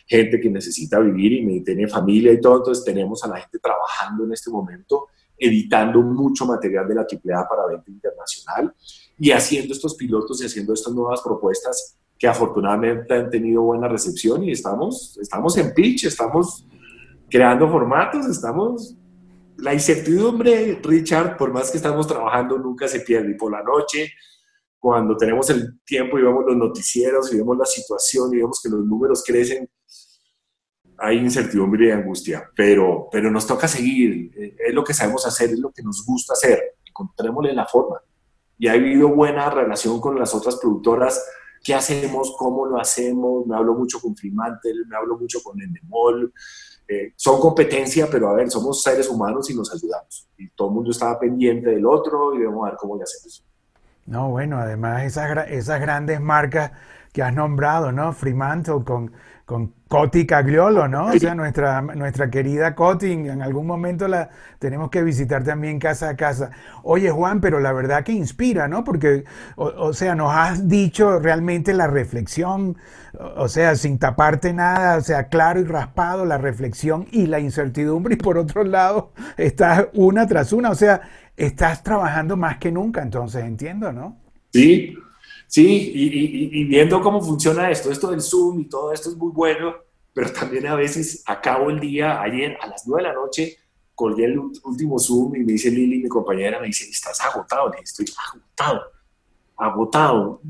gente 0.06 0.40
que 0.40 0.50
necesita 0.50 1.00
vivir 1.00 1.32
y 1.32 1.60
tiene 1.62 1.88
familia 1.88 2.32
y 2.32 2.40
todo, 2.40 2.58
entonces 2.58 2.84
tenemos 2.84 3.24
a 3.24 3.28
la 3.28 3.40
gente 3.40 3.58
trabajando 3.58 4.24
en 4.24 4.32
este 4.32 4.50
momento, 4.50 5.08
editando 5.36 6.00
mucho 6.02 6.46
material 6.46 6.88
de 6.88 6.94
la 6.94 7.02
AAA 7.02 7.48
para 7.48 7.66
venta 7.66 7.90
internacional 7.90 8.72
y 9.18 9.30
haciendo 9.30 9.74
estos 9.74 9.94
pilotos 9.94 10.42
y 10.42 10.46
haciendo 10.46 10.74
estas 10.74 10.92
nuevas 10.92 11.20
propuestas 11.22 11.96
que 12.18 12.28
afortunadamente 12.28 13.14
han 13.14 13.30
tenido 13.30 13.62
buena 13.62 13.88
recepción 13.88 14.44
y 14.44 14.52
estamos, 14.52 15.18
estamos 15.20 15.56
en 15.56 15.72
pitch, 15.72 16.04
estamos 16.04 16.66
creando 17.30 17.70
formatos, 17.70 18.26
estamos... 18.26 18.96
La 19.56 19.74
incertidumbre, 19.74 20.80
Richard, 20.82 21.36
por 21.36 21.52
más 21.52 21.70
que 21.70 21.76
estamos 21.76 22.06
trabajando, 22.06 22.56
nunca 22.56 22.88
se 22.88 23.00
pierde. 23.00 23.32
Y 23.32 23.34
por 23.34 23.52
la 23.52 23.62
noche, 23.62 24.10
cuando 24.78 25.14
tenemos 25.18 25.50
el 25.50 25.78
tiempo 25.84 26.18
y 26.18 26.22
vemos 26.22 26.44
los 26.46 26.56
noticieros 26.56 27.30
y 27.30 27.36
vemos 27.36 27.58
la 27.58 27.66
situación 27.66 28.32
y 28.32 28.38
vemos 28.38 28.58
que 28.62 28.70
los 28.70 28.82
números 28.86 29.22
crecen, 29.22 29.68
hay 30.96 31.18
incertidumbre 31.18 31.88
y 31.88 31.90
angustia, 31.90 32.50
pero, 32.56 33.08
pero 33.12 33.30
nos 33.30 33.46
toca 33.46 33.68
seguir. 33.68 34.30
Es 34.58 34.72
lo 34.72 34.82
que 34.82 34.94
sabemos 34.94 35.26
hacer, 35.26 35.50
es 35.50 35.58
lo 35.58 35.70
que 35.70 35.82
nos 35.82 36.04
gusta 36.06 36.32
hacer. 36.32 36.76
Encontrémosle 36.86 37.52
la 37.52 37.66
forma. 37.66 38.00
Y 38.58 38.68
ha 38.68 38.72
habido 38.72 39.08
buena 39.08 39.50
relación 39.50 40.00
con 40.00 40.18
las 40.18 40.34
otras 40.34 40.56
productoras. 40.56 41.22
¿Qué 41.62 41.74
hacemos? 41.74 42.34
¿Cómo 42.38 42.64
lo 42.66 42.78
hacemos? 42.78 43.46
Me 43.46 43.56
hablo 43.56 43.74
mucho 43.74 44.00
con 44.00 44.16
Fremantle, 44.16 44.86
me 44.88 44.96
hablo 44.96 45.18
mucho 45.18 45.42
con 45.42 45.60
Endemol, 45.60 46.32
eh, 46.90 47.12
son 47.14 47.40
competencia, 47.40 48.08
pero 48.10 48.30
a 48.30 48.34
ver, 48.34 48.50
somos 48.50 48.82
seres 48.82 49.08
humanos 49.08 49.48
y 49.48 49.54
nos 49.54 49.72
ayudamos. 49.72 50.28
Y 50.36 50.48
todo 50.50 50.68
el 50.68 50.74
mundo 50.74 50.90
estaba 50.90 51.20
pendiente 51.20 51.70
del 51.70 51.86
otro 51.86 52.34
y 52.34 52.38
debemos 52.38 52.64
ver 52.64 52.74
cómo 52.76 52.96
le 52.96 53.04
hacemos. 53.04 53.44
No, 54.06 54.30
bueno, 54.30 54.58
además 54.58 55.04
esas, 55.04 55.48
esas 55.50 55.80
grandes 55.80 56.20
marcas 56.20 56.72
que 57.12 57.22
has 57.22 57.32
nombrado, 57.32 57.92
¿no? 57.92 58.12
Fremantle 58.12 58.82
con, 58.84 59.12
con 59.50 59.74
Coti 59.88 60.26
Cagliolo, 60.26 60.86
¿no? 60.86 61.06
O 61.06 61.18
sea, 61.18 61.34
nuestra, 61.34 61.82
nuestra 61.82 62.30
querida 62.30 62.76
Coti, 62.76 63.10
en 63.10 63.42
algún 63.42 63.66
momento 63.66 64.06
la 64.06 64.30
tenemos 64.60 64.90
que 64.90 65.02
visitar 65.02 65.42
también 65.42 65.80
casa 65.80 66.10
a 66.10 66.14
casa. 66.14 66.52
Oye, 66.84 67.10
Juan, 67.10 67.40
pero 67.40 67.58
la 67.58 67.72
verdad 67.72 68.04
que 68.04 68.12
inspira, 68.12 68.68
¿no? 68.68 68.84
Porque, 68.84 69.24
o, 69.56 69.92
sea, 69.92 70.14
nos 70.14 70.32
has 70.32 70.68
dicho 70.68 71.18
realmente 71.18 71.74
la 71.74 71.88
reflexión, 71.88 72.76
o, 73.18 73.48
sea, 73.48 73.74
sin 73.74 73.98
taparte 73.98 74.52
nada, 74.52 74.98
o 74.98 75.00
sea, 75.00 75.26
claro 75.26 75.58
y 75.58 75.64
raspado, 75.64 76.24
la 76.24 76.38
reflexión 76.38 77.08
y 77.10 77.26
la 77.26 77.40
incertidumbre, 77.40 78.14
y 78.14 78.18
por 78.18 78.38
otro 78.38 78.62
lado, 78.62 79.10
estás 79.36 79.88
una 79.94 80.28
tras 80.28 80.52
una, 80.52 80.70
o 80.70 80.76
sea, 80.76 81.00
estás 81.36 81.82
trabajando 81.82 82.36
más 82.36 82.58
que 82.58 82.70
nunca, 82.70 83.02
entonces 83.02 83.44
entiendo, 83.44 83.92
¿no? 83.92 84.16
Sí, 84.52 84.94
Sí, 85.50 85.90
y, 85.92 86.64
viendo 86.64 87.02
cómo 87.02 87.20
funciona 87.20 87.72
esto, 87.72 87.90
esto 87.90 88.08
del 88.12 88.20
Zoom 88.20 88.60
y 88.60 88.68
todo 88.68 88.92
esto 88.92 89.08
es 89.08 89.16
muy 89.16 89.32
bueno, 89.32 89.74
pero 90.12 90.32
también 90.32 90.68
a 90.68 90.76
veces 90.76 91.24
acabo 91.26 91.70
el 91.70 91.80
día, 91.80 92.22
ayer 92.22 92.56
a 92.62 92.68
las 92.68 92.86
9 92.86 93.02
de 93.02 93.08
la 93.08 93.14
noche, 93.16 93.56
colgué 93.92 94.26
el 94.26 94.38
último 94.38 94.96
Zoom 95.00 95.34
y 95.34 95.40
me 95.40 95.52
dice 95.54 95.72
Lili, 95.72 96.04
mi 96.04 96.08
compañera, 96.08 96.60
me 96.60 96.68
dice, 96.68 96.88
estás 96.88 97.20
agotado, 97.22 97.72
estoy 97.82 98.06
agotado, 98.32 98.80
agotado. 99.56 100.40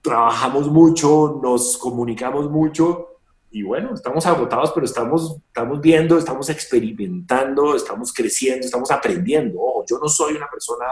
Trabajamos 0.00 0.68
mucho, 0.68 1.40
nos 1.42 1.76
comunicamos 1.76 2.48
mucho 2.48 3.08
y 3.50 3.64
bueno, 3.64 3.92
estamos 3.92 4.24
agotados, 4.24 4.70
pero 4.72 4.86
estamos, 4.86 5.36
estamos 5.48 5.80
viendo, 5.80 6.16
estamos 6.16 6.48
experimentando, 6.48 7.74
estamos 7.74 8.12
creciendo, 8.12 8.64
estamos 8.64 8.88
aprendiendo. 8.92 9.60
Ojo, 9.60 9.84
yo 9.90 9.98
no 9.98 10.08
soy 10.08 10.34
una 10.34 10.46
persona 10.48 10.86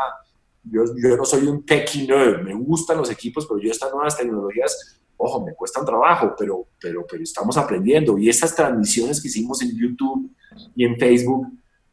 yo, 0.64 0.84
yo 0.96 1.16
no 1.16 1.24
soy 1.24 1.46
un 1.46 1.64
techie 1.64 2.06
nerd, 2.06 2.42
me 2.42 2.54
gustan 2.54 2.98
los 2.98 3.10
equipos, 3.10 3.46
pero 3.46 3.60
yo 3.60 3.70
estas 3.70 3.92
nuevas 3.92 4.16
tecnologías, 4.16 5.00
ojo, 5.16 5.44
me 5.44 5.54
cuestan 5.54 5.84
trabajo, 5.84 6.34
pero, 6.38 6.68
pero, 6.80 7.04
pero 7.08 7.22
estamos 7.22 7.56
aprendiendo. 7.56 8.18
Y 8.18 8.28
esas 8.28 8.54
transmisiones 8.54 9.20
que 9.20 9.28
hicimos 9.28 9.62
en 9.62 9.76
YouTube 9.76 10.30
y 10.74 10.84
en 10.84 10.96
Facebook, 10.98 11.46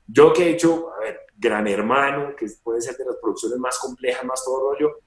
yo 0.07 0.33
que 0.33 0.43
he 0.43 0.49
hecho, 0.51 0.91
a 0.93 0.99
ver, 1.01 1.19
Gran 1.37 1.67
Hermano, 1.67 2.35
que 2.35 2.47
puede 2.63 2.81
ser 2.81 2.97
de 2.97 3.05
las 3.05 3.15
producciones 3.21 3.57
más 3.59 3.79
complejas, 3.79 4.23
más 4.25 4.43
todo 4.43 4.71
rollo, 4.71 4.99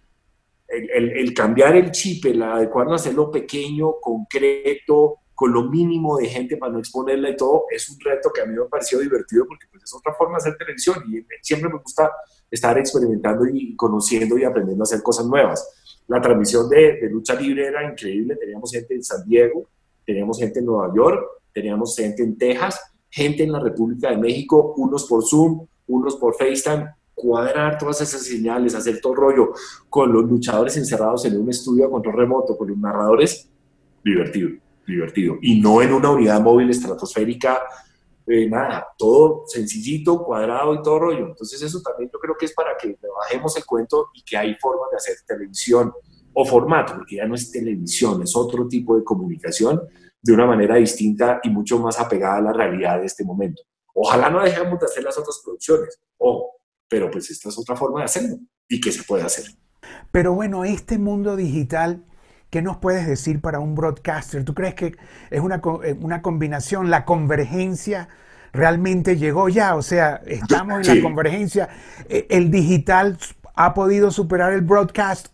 el, 0.68 0.90
el, 0.90 1.10
el 1.18 1.34
cambiar 1.34 1.76
el 1.76 1.90
chip, 1.90 2.24
el 2.24 2.42
adecuarnos 2.42 2.92
a 2.92 3.04
hacerlo 3.04 3.30
pequeño, 3.30 3.94
concreto, 4.00 5.18
con 5.42 5.52
lo 5.52 5.64
mínimo 5.64 6.18
de 6.18 6.28
gente 6.28 6.56
para 6.56 6.72
no 6.72 6.78
exponerla 6.78 7.28
y 7.30 7.36
todo, 7.36 7.64
es 7.68 7.90
un 7.90 7.98
reto 7.98 8.30
que 8.32 8.42
a 8.42 8.46
mí 8.46 8.54
me 8.54 8.62
ha 8.62 8.68
parecido 8.68 9.02
divertido 9.02 9.44
porque 9.44 9.66
pues, 9.72 9.82
es 9.82 9.92
otra 9.92 10.14
forma 10.14 10.34
de 10.34 10.42
hacer 10.42 10.56
televisión 10.56 11.02
y 11.08 11.26
siempre 11.40 11.68
me 11.68 11.80
gusta 11.80 12.12
estar 12.48 12.78
experimentando 12.78 13.44
y 13.52 13.74
conociendo 13.74 14.38
y 14.38 14.44
aprendiendo 14.44 14.84
a 14.84 14.84
hacer 14.84 15.02
cosas 15.02 15.26
nuevas. 15.26 15.98
La 16.06 16.20
transmisión 16.20 16.68
de, 16.68 17.08
lucha 17.10 17.34
libre 17.34 17.66
era 17.66 17.82
increíble, 17.90 18.36
teníamos 18.36 18.70
gente 18.70 18.94
en 18.94 19.02
San 19.02 19.26
Diego, 19.26 19.68
teníamos 20.06 20.38
gente 20.38 20.60
en 20.60 20.66
Nueva 20.66 20.92
York, 20.94 21.26
teníamos 21.52 21.96
gente 21.96 22.22
en 22.22 22.38
Texas, 22.38 22.80
gente 23.10 23.42
en 23.42 23.50
la 23.50 23.58
República 23.58 24.10
de 24.10 24.18
México, 24.18 24.74
unos 24.76 25.06
por 25.06 25.24
Zoom, 25.24 25.66
unos 25.88 26.14
por 26.14 26.36
FaceTime, 26.36 26.86
cuadrar 27.16 27.78
todas 27.78 28.00
esas 28.00 28.22
señales, 28.22 28.76
hacer 28.76 29.00
todo 29.00 29.14
el 29.14 29.18
rollo 29.18 29.52
con 29.90 30.12
los 30.12 30.22
luchadores 30.22 30.76
encerrados 30.76 31.24
en 31.24 31.36
un 31.36 31.50
estudio 31.50 31.88
a 31.88 31.90
control 31.90 32.14
remoto, 32.14 32.56
con 32.56 32.68
los 32.68 32.78
narradores, 32.78 33.50
divertido 34.04 34.61
divertido. 34.86 35.36
Y 35.40 35.60
no 35.60 35.82
en 35.82 35.92
una 35.92 36.10
unidad 36.10 36.40
móvil 36.40 36.70
estratosférica, 36.70 37.62
eh, 38.26 38.48
nada, 38.48 38.86
todo 38.96 39.44
sencillito, 39.46 40.22
cuadrado 40.24 40.74
y 40.74 40.82
todo 40.82 40.98
rollo. 40.98 41.26
Entonces 41.26 41.60
eso 41.62 41.80
también 41.82 42.10
yo 42.12 42.18
creo 42.18 42.36
que 42.38 42.46
es 42.46 42.54
para 42.54 42.76
que 42.76 42.96
bajemos 43.20 43.56
el 43.56 43.64
cuento 43.64 44.10
y 44.14 44.22
que 44.22 44.36
hay 44.36 44.54
formas 44.54 44.90
de 44.90 44.96
hacer 44.96 45.16
televisión 45.26 45.92
o 46.34 46.44
formato, 46.44 46.94
porque 46.94 47.16
ya 47.16 47.26
no 47.26 47.34
es 47.34 47.50
televisión, 47.50 48.22
es 48.22 48.34
otro 48.36 48.66
tipo 48.66 48.96
de 48.96 49.04
comunicación 49.04 49.82
de 50.22 50.32
una 50.32 50.46
manera 50.46 50.76
distinta 50.76 51.40
y 51.42 51.50
mucho 51.50 51.78
más 51.78 51.98
apegada 51.98 52.36
a 52.36 52.40
la 52.40 52.52
realidad 52.52 53.00
de 53.00 53.06
este 53.06 53.24
momento. 53.24 53.62
Ojalá 53.94 54.30
no 54.30 54.42
dejemos 54.42 54.78
de 54.78 54.86
hacer 54.86 55.02
las 55.02 55.18
otras 55.18 55.40
producciones, 55.44 56.00
o 56.18 56.52
pero 56.88 57.10
pues 57.10 57.30
esta 57.30 57.48
es 57.48 57.58
otra 57.58 57.74
forma 57.74 58.00
de 58.00 58.04
hacerlo 58.04 58.38
y 58.68 58.80
que 58.80 58.92
se 58.92 59.02
puede 59.02 59.24
hacer. 59.24 59.46
Pero 60.10 60.32
bueno, 60.32 60.64
este 60.64 60.98
mundo 60.98 61.36
digital 61.36 62.04
¿Qué 62.52 62.60
nos 62.60 62.76
puedes 62.76 63.06
decir 63.06 63.40
para 63.40 63.60
un 63.60 63.74
broadcaster? 63.74 64.44
¿Tú 64.44 64.52
crees 64.52 64.74
que 64.74 64.94
es 65.30 65.40
una, 65.40 65.62
eh, 65.84 65.96
una 65.98 66.20
combinación, 66.20 66.90
la 66.90 67.06
convergencia 67.06 68.10
realmente 68.52 69.16
llegó 69.16 69.48
ya? 69.48 69.74
O 69.74 69.80
sea, 69.80 70.16
estamos 70.26 70.86
en 70.86 70.96
la 70.96 71.02
convergencia. 71.02 71.70
E, 72.10 72.26
¿El 72.28 72.50
digital 72.50 73.16
ha 73.54 73.72
podido 73.72 74.10
superar 74.10 74.52
el 74.52 74.60
broadcast? 74.60 75.28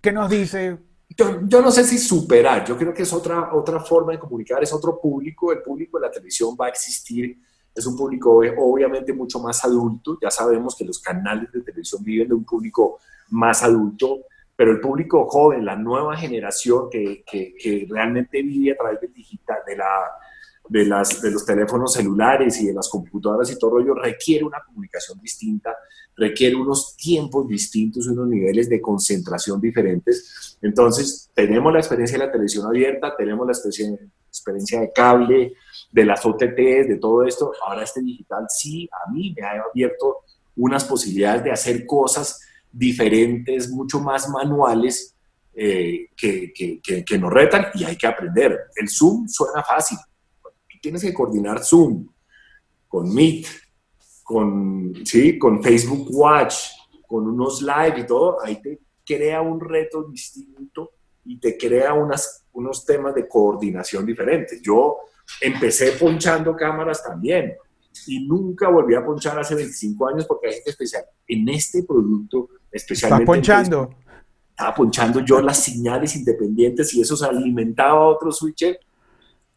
¿Qué 0.00 0.10
nos 0.10 0.28
dice? 0.28 0.78
Yo, 1.16 1.62
no 1.62 1.70
sé 1.70 1.84
si 1.84 1.98
superar, 1.98 2.64
yo 2.64 2.76
creo 2.76 2.92
que 2.92 3.04
es 3.04 3.12
otra, 3.12 3.54
otra 3.54 3.78
forma 3.78 4.10
de 4.10 4.18
comunicar, 4.18 4.60
es 4.60 4.72
otro 4.72 5.00
público, 5.00 5.52
el 5.52 5.62
público 5.62 6.00
de 6.00 6.06
la 6.06 6.10
televisión 6.10 6.56
va 6.60 6.66
a 6.66 6.70
existir, 6.70 7.38
es 7.72 7.86
un 7.86 7.96
público 7.96 8.40
obviamente 8.58 9.12
mucho 9.12 9.38
más 9.38 9.64
adulto, 9.64 10.18
ya 10.20 10.32
sabemos 10.32 10.74
que 10.74 10.84
los 10.84 10.98
canales 10.98 11.52
de 11.52 11.60
televisión 11.60 12.02
viven 12.02 12.26
de 12.26 12.34
un 12.34 12.44
público 12.44 12.98
más 13.28 13.62
adulto, 13.62 14.22
pero 14.58 14.72
el 14.72 14.80
público 14.80 15.24
joven, 15.28 15.64
la 15.64 15.76
nueva 15.76 16.16
generación 16.16 16.90
que, 16.90 17.22
que, 17.24 17.86
realmente 17.88 18.42
vive 18.42 18.72
a 18.72 18.76
través 18.76 19.00
del 19.00 19.12
digital, 19.12 19.58
de, 19.64 19.76
la, 19.76 19.86
de, 20.68 20.84
las, 20.84 21.22
de 21.22 21.30
los 21.30 21.46
teléfonos 21.46 21.92
celulares 21.92 22.60
y 22.60 22.66
de 22.66 22.74
las 22.74 22.88
computadoras 22.88 23.52
y 23.52 23.56
todo 23.56 23.78
ello, 23.78 23.94
requiere 23.94 24.44
una 24.44 24.60
comunicación 24.66 25.20
distinta, 25.20 25.76
requiere 26.16 26.56
unos 26.56 26.96
tiempos 26.96 27.46
distintos, 27.46 28.08
unos 28.08 28.26
niveles 28.26 28.68
de 28.68 28.80
concentración 28.80 29.60
diferentes. 29.60 30.58
Entonces, 30.60 31.30
tenemos 31.32 31.72
la 31.72 31.78
experiencia 31.78 32.18
de 32.18 32.26
la 32.26 32.32
televisión 32.32 32.66
abierta, 32.66 33.14
tenemos 33.16 33.46
la 33.46 33.52
experiencia 33.52 34.80
de 34.80 34.92
cable, 34.92 35.52
de 35.92 36.04
las 36.04 36.26
OTTs, 36.26 36.88
de 36.88 36.98
todo 37.00 37.22
esto. 37.22 37.52
Ahora 37.64 37.84
este 37.84 38.02
digital 38.02 38.46
sí, 38.48 38.90
a 39.06 39.08
mí 39.12 39.32
me 39.38 39.46
ha 39.46 39.62
abierto 39.70 40.16
unas 40.56 40.82
posibilidades 40.82 41.44
de 41.44 41.52
hacer 41.52 41.86
cosas 41.86 42.40
diferentes, 42.70 43.70
mucho 43.70 44.00
más 44.00 44.28
manuales 44.28 45.14
eh, 45.54 46.10
que, 46.16 46.52
que, 46.52 47.18
nos 47.18 47.32
retan 47.32 47.66
y 47.74 47.84
hay 47.84 47.96
que 47.96 48.06
aprender. 48.06 48.66
El 48.76 48.88
Zoom 48.88 49.26
suena 49.28 49.62
fácil. 49.62 49.98
Tienes 50.80 51.02
que 51.02 51.12
coordinar 51.12 51.64
Zoom 51.64 52.06
con 52.86 53.12
Meet, 53.12 53.46
con, 54.22 54.94
¿sí? 55.04 55.38
con 55.38 55.62
Facebook 55.62 56.06
Watch, 56.10 56.54
con 57.06 57.26
unos 57.26 57.60
live 57.62 58.00
y 58.00 58.06
todo. 58.06 58.38
Ahí 58.44 58.62
te 58.62 58.80
crea 59.04 59.40
un 59.40 59.58
reto 59.58 60.04
distinto 60.04 60.92
y 61.24 61.38
te 61.40 61.56
crea 61.56 61.92
unas, 61.94 62.44
unos 62.52 62.84
temas 62.84 63.14
de 63.14 63.26
coordinación 63.26 64.06
diferentes. 64.06 64.62
Yo 64.62 64.98
empecé 65.40 65.92
ponchando 65.92 66.54
cámaras 66.54 67.02
también 67.02 67.54
y 68.06 68.26
nunca 68.26 68.68
volví 68.68 68.94
a 68.94 69.04
ponchar 69.04 69.38
hace 69.38 69.54
25 69.54 70.08
años 70.08 70.26
porque 70.26 70.48
hay 70.48 70.54
gente 70.54 70.70
especial. 70.70 71.04
En 71.26 71.48
este 71.48 71.82
producto, 71.82 72.48
especialmente. 72.70 73.24
¿Estás 73.24 73.36
ponchando? 73.36 73.90
estaba 74.58 74.74
ponchando 74.74 75.20
yo 75.20 75.40
las 75.40 75.62
señales 75.62 76.16
independientes 76.16 76.92
y 76.92 77.00
eso 77.00 77.16
se 77.16 77.24
alimentaba 77.26 78.00
a 78.00 78.08
otro 78.08 78.32
switcher. 78.32 78.80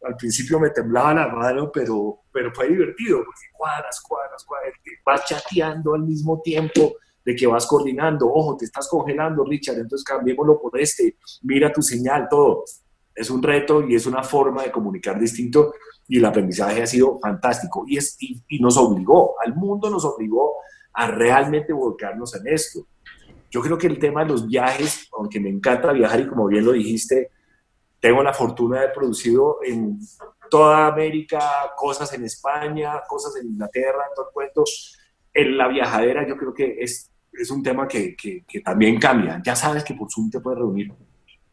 Al 0.03 0.15
principio 0.15 0.59
me 0.59 0.69
temblaba 0.69 1.11
la 1.15 1.27
mano, 1.27 1.71
pero, 1.71 2.19
pero 2.31 2.53
fue 2.53 2.67
divertido 2.67 3.23
porque 3.25 3.47
cuadras, 3.51 3.99
cuadras, 3.99 4.43
cuadras. 4.45 4.73
Vas 5.03 5.25
chateando 5.25 5.95
al 5.95 6.03
mismo 6.03 6.39
tiempo 6.41 6.97
de 7.25 7.35
que 7.35 7.47
vas 7.47 7.65
coordinando. 7.65 8.31
Ojo, 8.31 8.55
te 8.57 8.65
estás 8.65 8.87
congelando, 8.87 9.43
Richard, 9.43 9.79
entonces 9.79 10.03
cambiémoslo 10.03 10.61
por 10.61 10.79
este. 10.79 11.17
Mira 11.41 11.73
tu 11.73 11.81
señal, 11.81 12.27
todo. 12.29 12.65
Es 13.15 13.29
un 13.29 13.43
reto 13.43 13.87
y 13.87 13.95
es 13.95 14.05
una 14.05 14.23
forma 14.23 14.63
de 14.63 14.71
comunicar 14.71 15.19
distinto 15.19 15.73
y 16.07 16.17
el 16.17 16.25
aprendizaje 16.25 16.81
ha 16.81 16.87
sido 16.87 17.19
fantástico 17.19 17.85
y, 17.87 17.97
es, 17.97 18.17
y, 18.19 18.59
nos 18.59 18.77
obligó, 18.77 19.35
al 19.43 19.55
mundo 19.55 19.89
nos 19.89 20.03
obligó 20.03 20.55
a 20.93 21.07
realmente 21.07 21.71
volcarnos 21.71 22.35
en 22.35 22.47
esto. 22.47 22.85
Yo 23.49 23.61
creo 23.61 23.77
que 23.77 23.87
el 23.87 23.97
tema 23.97 24.23
de 24.23 24.29
los 24.29 24.45
viajes, 24.45 25.07
aunque 25.17 25.39
me 25.39 25.49
encanta 25.49 25.93
viajar 25.93 26.19
y 26.19 26.27
como 26.27 26.47
bien 26.47 26.65
lo 26.65 26.73
dijiste, 26.73 27.31
tengo 27.99 28.23
la 28.23 28.33
fortuna 28.33 28.77
de 28.77 28.83
haber 28.83 28.95
producido 28.95 29.59
en 29.63 29.99
toda 30.49 30.87
América, 30.87 31.39
cosas 31.77 32.11
en 32.13 32.25
España, 32.25 33.01
cosas 33.07 33.37
en 33.37 33.47
Inglaterra, 33.47 34.05
en 34.09 34.15
todo 34.15 34.27
el 34.27 34.33
cuento. 34.33 34.63
En 35.33 35.57
la 35.57 35.69
viajadera 35.69 36.27
yo 36.27 36.35
creo 36.35 36.53
que 36.53 36.75
es, 36.79 37.09
es 37.31 37.49
un 37.51 37.63
tema 37.63 37.87
que, 37.87 38.15
que, 38.17 38.43
que 38.45 38.59
también 38.59 38.99
cambia. 38.99 39.41
Ya 39.45 39.55
sabes 39.55 39.83
que 39.83 39.93
por 39.93 40.11
Zoom 40.11 40.29
te 40.29 40.41
puedes 40.41 40.59
reunir, 40.59 40.91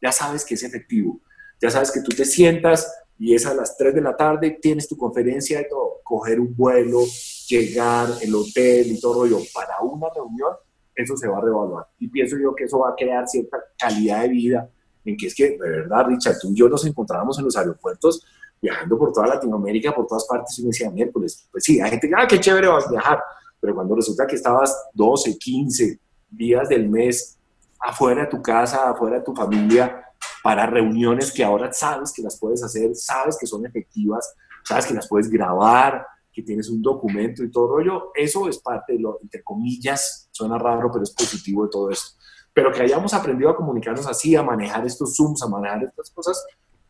ya 0.02 0.10
sabes 0.10 0.44
que 0.44 0.54
es 0.54 0.64
efectivo, 0.64 1.20
ya 1.60 1.70
sabes 1.70 1.90
que 1.90 2.00
tú 2.00 2.14
te 2.14 2.24
sientas, 2.24 2.92
y 3.18 3.34
es 3.34 3.46
a 3.46 3.54
las 3.54 3.76
3 3.76 3.94
de 3.94 4.00
la 4.00 4.16
tarde, 4.16 4.58
tienes 4.62 4.88
tu 4.88 4.96
conferencia 4.96 5.60
y 5.60 5.68
todo, 5.68 6.00
coger 6.04 6.38
un 6.38 6.54
vuelo, 6.54 7.00
llegar, 7.48 8.08
el 8.22 8.34
hotel 8.34 8.92
y 8.92 9.00
todo 9.00 9.22
rollo 9.22 9.38
para 9.52 9.80
una 9.80 10.06
reunión, 10.14 10.52
eso 10.94 11.16
se 11.16 11.26
va 11.26 11.38
a 11.38 11.40
revaluar. 11.40 11.86
Y 11.98 12.08
pienso 12.08 12.36
yo 12.38 12.54
que 12.54 12.64
eso 12.64 12.78
va 12.78 12.90
a 12.90 12.94
crear 12.94 13.26
cierta 13.26 13.58
calidad 13.78 14.22
de 14.22 14.28
vida, 14.28 14.70
en 15.04 15.16
que 15.16 15.26
es 15.26 15.34
que, 15.34 15.50
de 15.50 15.58
verdad, 15.58 16.06
Richard, 16.06 16.38
tú 16.40 16.50
y 16.52 16.56
yo 16.56 16.68
nos 16.68 16.84
encontrábamos 16.86 17.38
en 17.38 17.44
los 17.44 17.56
aeropuertos 17.56 18.24
viajando 18.60 18.98
por 18.98 19.12
toda 19.12 19.28
Latinoamérica, 19.28 19.94
por 19.94 20.06
todas 20.06 20.26
partes, 20.26 20.58
y 20.58 20.62
me 20.62 20.68
decía, 20.68 20.90
miércoles, 20.90 21.48
pues 21.50 21.64
sí, 21.64 21.80
hay 21.80 21.90
gente 21.90 22.08
que, 22.08 22.14
ah, 22.16 22.26
qué 22.28 22.40
chévere 22.40 22.68
vas 22.68 22.86
a 22.86 22.90
viajar, 22.90 23.22
pero 23.60 23.74
cuando 23.74 23.94
resulta 23.94 24.26
que 24.26 24.36
estabas 24.36 24.90
12, 24.94 25.38
15 25.38 26.00
días 26.30 26.68
del 26.68 26.88
mes 26.88 27.38
afuera 27.80 28.22
de 28.22 28.28
tu 28.28 28.42
casa, 28.42 28.90
afuera 28.90 29.18
de 29.18 29.24
tu 29.24 29.34
familia, 29.34 30.04
para 30.48 30.64
reuniones 30.64 31.30
que 31.30 31.44
ahora 31.44 31.70
sabes 31.74 32.10
que 32.10 32.22
las 32.22 32.38
puedes 32.38 32.64
hacer, 32.64 32.94
sabes 32.94 33.36
que 33.38 33.46
son 33.46 33.66
efectivas, 33.66 34.34
sabes 34.64 34.86
que 34.86 34.94
las 34.94 35.06
puedes 35.06 35.28
grabar, 35.28 36.06
que 36.32 36.42
tienes 36.42 36.70
un 36.70 36.80
documento 36.80 37.44
y 37.44 37.50
todo 37.50 37.76
rollo. 37.76 38.12
Eso 38.14 38.48
es 38.48 38.56
parte 38.58 38.94
de 38.94 38.98
lo, 38.98 39.18
entre 39.20 39.42
comillas, 39.42 40.26
suena 40.30 40.56
raro, 40.56 40.90
pero 40.90 41.02
es 41.02 41.10
positivo 41.10 41.64
de 41.64 41.70
todo 41.70 41.90
esto. 41.90 42.18
Pero 42.54 42.72
que 42.72 42.80
hayamos 42.80 43.12
aprendido 43.12 43.50
a 43.50 43.56
comunicarnos 43.56 44.06
así, 44.06 44.36
a 44.36 44.42
manejar 44.42 44.86
estos 44.86 45.14
Zooms, 45.14 45.42
a 45.42 45.48
manejar 45.48 45.84
estas 45.84 46.10
cosas, 46.12 46.42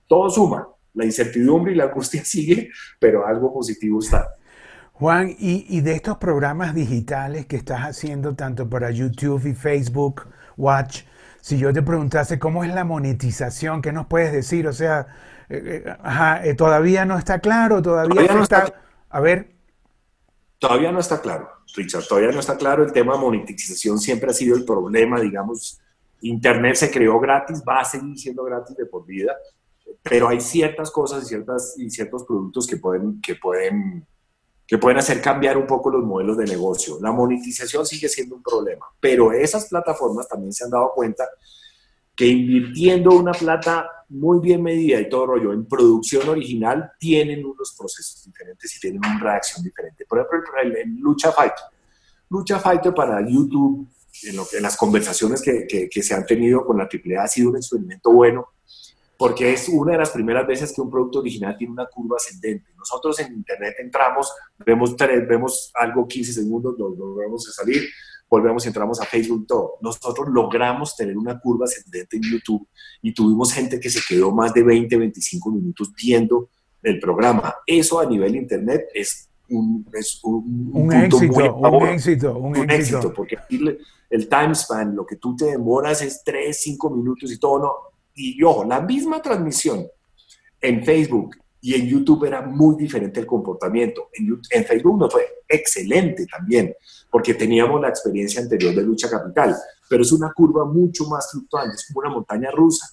todo 0.07 0.31
suma. 0.31 0.69
La 0.95 1.05
incertidumbre 1.05 1.73
y 1.73 1.75
la 1.75 1.87
angustia 1.87 2.25
sigue, 2.25 2.71
pero 3.01 3.27
algo 3.27 3.53
positivo 3.53 3.99
está. 3.99 4.37
Juan, 4.93 5.31
y, 5.37 5.67
y, 5.69 5.81
de 5.81 5.95
estos 5.95 6.19
programas 6.19 6.77
digitales 6.77 7.47
que 7.47 7.57
estás 7.57 7.81
haciendo 7.81 8.37
tanto 8.37 8.71
para 8.71 8.93
YouTube 8.93 9.45
y 9.47 9.55
Facebook 9.55 10.29
Watch, 10.57 11.03
si 11.41 11.59
yo 11.59 11.73
te 11.73 11.83
preguntase 11.83 12.39
cómo 12.39 12.65
es 12.65 12.75
la 12.75 12.85
monetización, 12.85 13.83
¿qué 13.83 13.93
nos 13.93 14.07
puedes 14.07 14.33
decir? 14.33 14.67
O 14.67 14.73
sea, 14.73 15.07
eh, 15.49 15.85
eh, 15.87 15.97
eh, 16.45 16.55
todavía 16.55 17.05
no 17.05 17.19
está 17.19 17.41
claro, 17.41 17.81
todavía, 17.83 18.35
no 18.35 18.43
está... 18.43 18.73
A 19.11 19.21
ver. 19.21 19.57
Todavía 20.59 20.93
no 20.93 21.01
está 21.01 21.21
claro, 21.21 21.49
Richard, 21.75 22.05
todavía 22.07 22.33
no 22.33 22.41
está 22.41 22.57
claro. 22.57 22.85
El 22.85 22.93
tema 22.93 23.15
de 23.15 23.21
monetización 23.21 23.99
siempre 23.99 24.31
ha 24.31 24.35
sido 24.35 24.57
el 24.57 24.65
problema, 24.65 25.21
digamos. 25.21 25.81
Internet 26.21 26.75
se 26.75 26.91
creó 26.91 27.21
gratis, 27.21 27.63
va 27.67 27.81
a 27.81 27.85
seguir 27.85 28.19
siendo 28.19 28.43
gratis 28.43 28.77
de 28.77 28.87
por 28.87 29.07
vida, 29.07 29.37
pero 30.03 30.29
hay 30.29 30.41
ciertas 30.41 30.91
cosas 30.91 31.23
y, 31.23 31.27
ciertas, 31.27 31.75
y 31.79 31.91
ciertos 31.91 32.25
productos 32.25 32.67
que 32.67 32.77
pueden, 32.77 33.21
que 33.21 33.37
pueden 33.37 34.05
que 34.69 34.77
pueden 34.77 34.99
hacer 34.99 35.23
cambiar 35.23 35.57
un 35.57 35.67
poco 35.67 35.89
los 35.89 36.05
modelos 36.05 36.37
de 36.37 36.45
negocio. 36.45 36.99
La 37.01 37.11
monetización 37.11 37.87
sigue 37.87 38.07
siendo 38.07 38.37
un 38.37 38.43
problema, 38.43 38.85
pero 39.01 39.33
esas 39.33 39.67
plataformas 39.67 40.29
también 40.29 40.53
se 40.53 40.65
han 40.65 40.71
dado 40.71 40.93
cuenta 40.95 41.25
que 42.15 42.27
invirtiendo 42.27 43.13
una 43.13 43.33
plata 43.33 43.89
muy 44.11 44.41
bien 44.41 44.63
medida 44.63 45.01
y 45.01 45.09
todo 45.09 45.25
rollo 45.25 45.55
en 45.55 45.67
producción 45.67 46.29
original, 46.29 46.93
tienen 46.99 47.47
unos 47.47 47.75
procesos 47.79 48.23
diferentes 48.27 48.77
y 48.77 48.81
tienen 48.81 48.99
una 48.99 49.19
reacción 49.19 49.65
diferente. 49.65 50.05
Por 50.07 50.19
ejemplo, 50.19 50.53
en 50.79 51.01
Lucha 51.01 51.33
Fighter. 51.33 51.65
Lucha 52.29 52.59
Fighter 52.59 52.93
para 52.93 53.27
YouTube, 53.27 53.89
en, 54.25 54.63
las 54.63 54.77
conversaciones 54.77 55.41
que, 55.41 55.67
que, 55.67 55.89
que 55.89 56.03
se 56.03 56.13
han 56.13 56.27
tenido 56.27 56.67
con 56.67 56.77
la 56.77 56.85
AAA, 56.85 57.23
ha 57.23 57.29
sido 57.29 57.49
un 57.49 57.57
experimento 57.57 58.13
bueno 58.13 58.49
porque 59.19 59.53
es 59.53 59.69
una 59.69 59.93
de 59.93 59.99
las 59.99 60.11
primeras 60.11 60.47
veces 60.47 60.73
que 60.73 60.81
un 60.81 60.89
producto 60.89 61.19
original 61.19 61.57
tiene 61.59 61.73
una 61.73 61.87
curva 61.87 62.17
ascendente. 62.17 62.71
Nosotros 62.77 63.19
en 63.19 63.33
Internet 63.33 63.75
entramos, 63.81 64.33
vemos, 64.65 64.95
vemos 65.29 65.73
algo 65.75 66.07
15 66.07 66.33
segundos, 66.33 66.79
nos 66.79 66.97
volvemos 66.97 67.49
a 67.49 67.53
salir, 67.53 67.83
volvemos 68.31 68.65
y 68.65 68.69
entramos 68.69 69.01
a 69.01 69.05
Facebook, 69.05 69.45
todo. 69.49 69.75
Nosotros 69.81 70.29
logramos 70.29 70.95
tener 70.95 71.19
una 71.19 71.41
curva 71.41 71.65
ascendente 71.65 72.17
en 72.17 72.23
YouTube 72.23 72.69
y 73.03 73.13
tuvimos 73.13 73.53
gente 73.53 73.81
que 73.81 73.91
se 73.91 74.01
quedó 74.09 74.31
más 74.31 74.55
de 74.55 74.63
20, 74.63 74.97
25 74.97 75.51
minutos 75.51 75.93
viendo 76.01 76.49
el 76.81 77.01
programa. 77.01 77.57
Eso 77.67 77.99
a 77.99 78.07
nivel 78.07 78.37
Internet 78.37 78.87
es 78.95 79.29
un, 79.49 79.85
es 79.95 80.21
un, 80.23 80.71
un, 80.73 80.93
éxito, 80.93 81.57
un 81.57 81.89
éxito, 81.89 82.39
un, 82.39 82.57
un 82.57 82.71
éxito, 82.71 83.13
porque 83.13 83.37
el, 83.51 83.81
el 84.11 84.29
time 84.29 84.55
span, 84.55 84.95
lo 84.95 85.05
que 85.05 85.17
tú 85.17 85.35
te 85.35 85.47
demoras 85.47 86.03
es 86.03 86.23
3, 86.23 86.57
5 86.57 86.91
minutos 86.91 87.33
y 87.33 87.39
todo, 87.41 87.59
no 87.59 87.88
y 88.19 88.43
ojo, 88.43 88.65
la 88.65 88.81
misma 88.81 89.23
transmisión 89.23 89.87
en 90.61 90.85
Facebook 90.85 91.37
y 91.61 91.75
en 91.75 91.87
YouTube 91.87 92.25
era 92.25 92.43
muy 92.43 92.77
diferente 92.77 93.21
el 93.21 93.27
comportamiento. 93.27 94.09
En, 94.13 94.65
Facebook 94.65 94.99
no 94.99 95.11
fue 95.11 95.43
excelente 95.49 96.27
también, 96.27 96.75
porque 97.11 97.35
teníamos 97.35 97.81
la 97.81 97.89
experiencia 97.89 98.41
anterior 98.41 98.75
de 98.75 98.83
lucha 98.83 99.09
capital, 99.09 99.57
pero 99.89 100.03
es 100.03 100.13
una 100.13 100.33
curva 100.33 100.65
mucho 100.65 101.07
más 101.07 101.31
fluctuante, 101.31 101.77
es 101.77 101.87
como 101.87 102.01
una 102.01 102.11
montaña 102.11 102.51
rusa. 102.51 102.87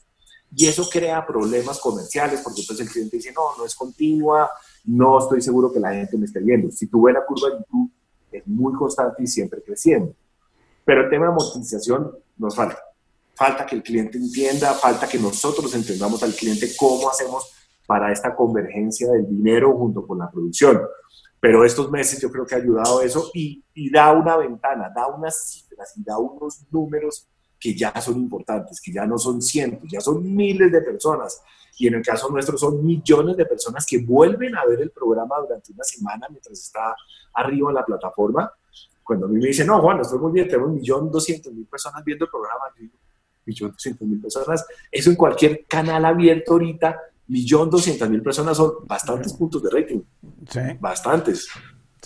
Y 0.55 0.67
eso 0.67 0.87
crea 0.89 1.25
problemas 1.25 1.79
comerciales, 1.79 2.41
porque 2.41 2.61
entonces 2.61 2.85
el 2.85 2.91
cliente 2.91 3.17
dice, 3.17 3.33
no, 3.33 3.57
no 3.57 3.65
es 3.65 3.75
continua, 3.75 4.49
no 4.85 5.19
estoy 5.19 5.41
seguro 5.41 5.71
que 5.71 5.79
la 5.79 5.93
gente 5.93 6.17
me 6.17 6.25
esté 6.25 6.39
viendo. 6.39 6.71
Si 6.71 6.87
tú 6.87 7.07
la 7.07 7.25
curva 7.25 7.49
de 7.49 7.57
YouTube, 7.57 7.91
es 8.31 8.47
muy 8.47 8.73
constante 8.73 9.23
y 9.23 9.27
siempre 9.27 9.61
creciendo. 9.61 10.13
Pero 10.85 11.03
el 11.03 11.09
tema 11.09 11.25
de 11.25 11.31
amortización 11.31 12.11
nos 12.37 12.55
falta 12.55 12.84
falta 13.35 13.65
que 13.65 13.75
el 13.75 13.83
cliente 13.83 14.17
entienda, 14.17 14.73
falta 14.73 15.07
que 15.07 15.19
nosotros 15.19 15.73
entendamos 15.75 16.23
al 16.23 16.33
cliente 16.33 16.71
cómo 16.77 17.09
hacemos 17.09 17.51
para 17.85 18.11
esta 18.11 18.35
convergencia 18.35 19.11
del 19.11 19.27
dinero 19.27 19.77
junto 19.77 20.05
con 20.05 20.19
la 20.19 20.29
producción. 20.31 20.81
Pero 21.39 21.63
estos 21.63 21.91
meses 21.91 22.19
yo 22.21 22.31
creo 22.31 22.45
que 22.45 22.55
ha 22.55 22.57
ayudado 22.57 23.01
eso 23.01 23.29
y, 23.33 23.63
da 23.91 24.11
una 24.13 24.37
ventana, 24.37 24.91
da 24.95 25.07
unas 25.07 25.49
cifras 25.49 25.93
y 25.97 26.03
da 26.03 26.17
unos 26.17 26.65
números 26.71 27.27
que 27.59 27.75
ya 27.75 27.93
son 28.01 28.17
importantes, 28.17 28.81
que 28.81 28.91
ya 28.91 29.05
no 29.05 29.17
son 29.17 29.41
cientos, 29.41 29.89
ya 29.91 30.01
son 30.01 30.35
miles 30.35 30.71
de 30.71 30.81
personas. 30.81 31.41
Y 31.77 31.87
en 31.87 31.95
el 31.95 32.01
caso 32.01 32.29
nuestro 32.29 32.57
son 32.57 32.83
millones 32.85 33.35
de 33.37 33.45
personas 33.45 33.85
que 33.85 33.99
vuelven 33.99 34.55
a 34.55 34.65
ver 34.65 34.81
el 34.81 34.91
programa 34.91 35.35
durante 35.39 35.73
una 35.73 35.83
semana 35.83 36.27
mientras 36.29 36.57
está 36.59 36.95
arriba 37.33 37.69
en 37.69 37.75
la 37.75 37.85
plataforma. 37.85 38.51
Cuando 39.03 39.27
a 39.27 39.29
mí 39.29 39.37
me 39.37 39.47
dicen, 39.47 39.67
no, 39.67 39.79
Juan, 39.81 39.99
estoy 39.99 40.17
muy 40.17 40.31
bien, 40.31 40.47
tenemos 40.47 40.69
un 40.69 40.75
millón 40.75 41.11
doscientos 41.11 41.53
mil 41.53 41.67
personas 41.67 42.03
viendo 42.03 42.25
el 42.25 42.31
programa, 42.31 42.63
millón 43.45 43.71
doscientos 43.71 44.07
mil 44.07 44.21
personas. 44.21 44.65
Eso 44.91 45.09
en 45.09 45.15
cualquier 45.15 45.65
canal 45.67 46.05
abierto 46.05 46.53
ahorita, 46.53 46.99
millón 47.27 47.69
doscientas 47.69 48.09
mil 48.09 48.21
personas 48.21 48.57
son 48.57 48.73
bastantes 48.85 49.33
puntos 49.33 49.63
de 49.63 49.69
rating. 49.69 50.01
Sí. 50.49 50.59
Bastantes. 50.79 51.47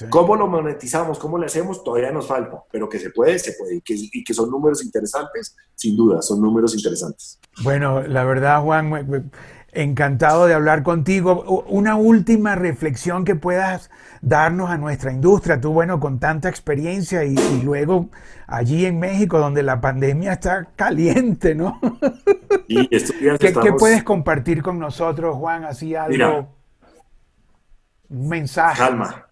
¿Cómo 0.10 0.36
lo 0.36 0.48
monetizamos? 0.48 1.20
¿Cómo 1.20 1.38
le 1.38 1.48
hacemos? 1.48 1.84
Todavía 1.84 2.12
nos 2.12 2.26
falta, 2.26 2.64
pero 2.72 2.88
que 2.88 3.00
se 3.00 3.10
puede, 3.10 3.38
se 3.38 3.54
puede. 3.54 3.76
Y 3.76 3.82
que, 3.82 3.96
y 3.96 4.24
que 4.24 4.34
son 4.34 4.50
números 4.50 4.82
interesantes, 4.84 5.58
sin 5.76 5.98
duda, 5.98 6.22
son 6.22 6.42
números 6.42 6.74
interesantes. 6.74 7.38
Bueno, 7.64 8.02
la 8.04 8.24
verdad, 8.24 8.64
Juan, 8.64 9.30
Encantado 9.72 10.48
de 10.48 10.54
hablar 10.56 10.82
contigo. 10.82 11.64
Una 11.68 11.96
última 11.96 12.56
reflexión 12.56 13.24
que 13.24 13.36
puedas 13.36 13.92
darnos 14.22 14.70
a 14.70 14.78
nuestra 14.78 15.12
industria. 15.12 15.62
Tú, 15.62 15.72
bueno, 15.72 16.00
con 16.00 16.20
tanta 16.20 16.50
experiencia 16.50 17.24
y, 17.24 17.36
luego 17.64 18.10
allí 18.48 18.86
en 18.86 19.00
México, 19.00 19.38
donde 19.38 19.62
la 19.62 19.80
pandemia 19.80 20.34
está 20.34 20.70
caliente, 20.76 21.54
¿no? 21.54 21.80
¿Qué, 22.68 23.74
puedes 23.78 24.04
compartir 24.04 24.64
con 24.64 24.80
nosotros, 24.80 25.36
Juan? 25.36 25.66
Así 25.66 25.96
algo, 25.96 26.56
un 28.10 28.28
mensaje. 28.28 28.80
Calma, 28.80 29.28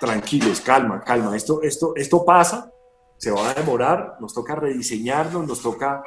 tranquilos, 0.00 0.60
calma, 0.60 1.00
calma. 1.02 1.36
Esto, 1.36 1.62
esto, 1.62 1.92
esto 1.94 2.24
pasa, 2.24 2.72
se 3.18 3.30
va 3.30 3.50
a 3.50 3.54
demorar, 3.54 4.16
nos 4.20 4.34
toca 4.34 4.56
rediseñarnos, 4.56 5.46
nos 5.46 5.62
toca 5.62 6.02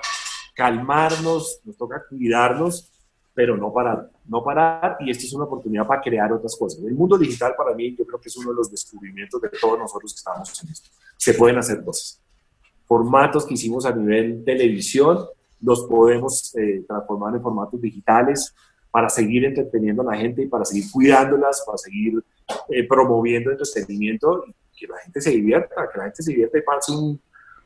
calmarnos, 0.54 1.62
nos 1.64 1.78
toca 1.78 2.04
cuidarnos 2.10 2.92
pero 3.34 3.56
no 3.56 3.72
parar, 3.72 4.10
no 4.26 4.44
parar 4.44 4.98
y 5.00 5.12
esta 5.12 5.26
es 5.26 5.34
una 5.34 5.46
oportunidad 5.46 5.88
para 5.88 6.02
crear 6.02 6.32
otras 6.34 6.56
cosas. 6.58 6.84
El 6.84 6.94
mundo 6.94 7.18
digital 7.18 7.54
para 7.58 7.74
mí 7.74 7.96
yo 7.96 8.06
creo 8.06 8.20
que 8.20 8.30
es 8.30 8.38
uno 8.38 8.50
de 8.50 8.56
los 8.56 8.70
descubrimientos 8.70 9.42
de 9.42 9.50
todos 9.50 9.80
nosotros 9.80 10.14
que 10.14 10.18
estamos 10.18 10.64
en 10.64 10.70
esto. 10.70 10.90
Se 11.18 11.34
pueden 11.34 11.58
hacer 11.58 11.84
cosas. 11.84 12.22
Formatos 12.86 13.46
que 13.46 13.54
hicimos 13.54 13.86
a 13.86 13.96
nivel 13.96 14.44
televisión 14.44 15.26
los 15.62 15.84
podemos 15.84 16.56
eh, 16.56 16.84
transformar 16.88 17.36
en 17.36 17.42
formatos 17.42 17.82
digitales 17.82 18.54
para 18.92 19.10
seguir 19.10 19.46
entreteniendo 19.46 20.02
a 20.02 20.14
la 20.14 20.18
gente 20.18 20.42
y 20.42 20.48
para 20.48 20.66
seguir 20.66 20.86
cuidándolas, 20.92 21.64
para 21.66 21.78
seguir 21.78 22.24
eh, 22.70 22.88
promoviendo 22.88 23.52
entretenimiento 23.52 24.44
y 24.48 24.54
que 24.78 24.88
la 24.88 24.98
gente 25.00 25.22
se 25.22 25.32
divierta, 25.32 25.90
que 25.92 25.98
la 25.98 26.06
gente 26.06 26.24
se 26.24 26.32
divierta 26.32 26.58
y 26.58 26.62
pase 26.62 26.92
un, 26.94 27.22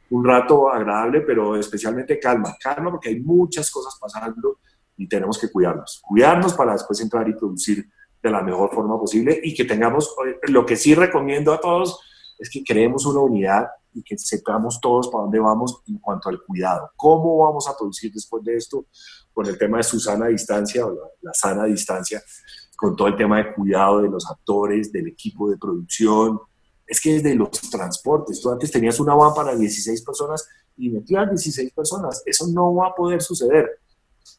un 0.10 0.26
rato 0.26 0.70
agradable, 0.70 1.22
pero 1.22 1.56
especialmente 1.56 2.20
calma, 2.20 2.56
calma 2.60 2.92
porque 2.92 3.10
hay 3.10 3.20
muchas 3.20 3.72
cosas 3.72 3.98
pasando 4.00 4.60
y 4.98 5.08
tenemos 5.08 5.38
que 5.38 5.52
cuidarnos. 5.52 6.02
Cuidarnos 6.04 6.54
para 6.54 6.74
después 6.74 7.00
entrar 7.02 7.28
y 7.28 7.34
producir 7.34 7.90
de 8.22 8.32
la 8.32 8.42
mejor 8.42 8.74
forma 8.74 8.98
posible 8.98 9.40
y 9.44 9.54
que 9.54 9.66
tengamos, 9.66 10.16
eh, 10.26 10.52
lo 10.52 10.66
que 10.66 10.78
sí 10.78 10.96
recomiendo 10.96 11.52
a 11.52 11.60
todos 11.60 12.00
es 12.40 12.50
que 12.50 12.64
creemos 12.64 13.06
una 13.06 13.20
unidad 13.20 13.68
y 13.94 14.02
que 14.02 14.18
sepamos 14.18 14.80
todos 14.82 15.10
para 15.10 15.24
dónde 15.24 15.40
vamos 15.40 15.82
en 15.88 16.00
cuanto 16.00 16.30
al 16.30 16.42
cuidado. 16.42 16.90
¿Cómo 16.96 17.38
vamos 17.38 17.68
a 17.68 17.78
producir 17.78 18.12
después 18.12 18.44
de 18.44 18.56
esto 18.56 18.86
con 19.34 19.46
el 19.46 19.58
tema 19.58 19.78
de 19.78 19.84
su 19.84 20.00
sana 20.00 20.28
distancia 20.28 20.86
o 20.86 20.98
la, 21.22 21.34
sana 21.34 21.66
distancia, 21.66 22.24
con 22.76 22.96
todo 22.96 23.08
el 23.08 23.16
tema 23.16 23.38
de 23.38 23.54
cuidado 23.54 24.02
de 24.02 24.10
los 24.10 24.30
actores, 24.30 24.92
del 24.92 25.08
equipo 25.08 25.50
de 25.50 25.58
producción? 25.58 26.40
Es 26.88 27.00
que 27.00 27.14
desde 27.14 27.36
los 27.36 27.52
transportes, 27.52 28.42
tú 28.42 28.52
antes 28.52 28.72
tenías 28.72 29.00
una 29.00 29.16
van 29.16 29.34
para 29.34 29.56
16 29.56 30.02
personas 30.02 30.48
y 30.78 30.90
metías 30.90 31.30
16 31.30 31.72
personas. 31.74 32.24
Eso 32.26 32.48
no 32.48 32.74
va 32.76 32.88
a 32.88 32.96
poder 32.96 33.22
suceder 33.22 33.83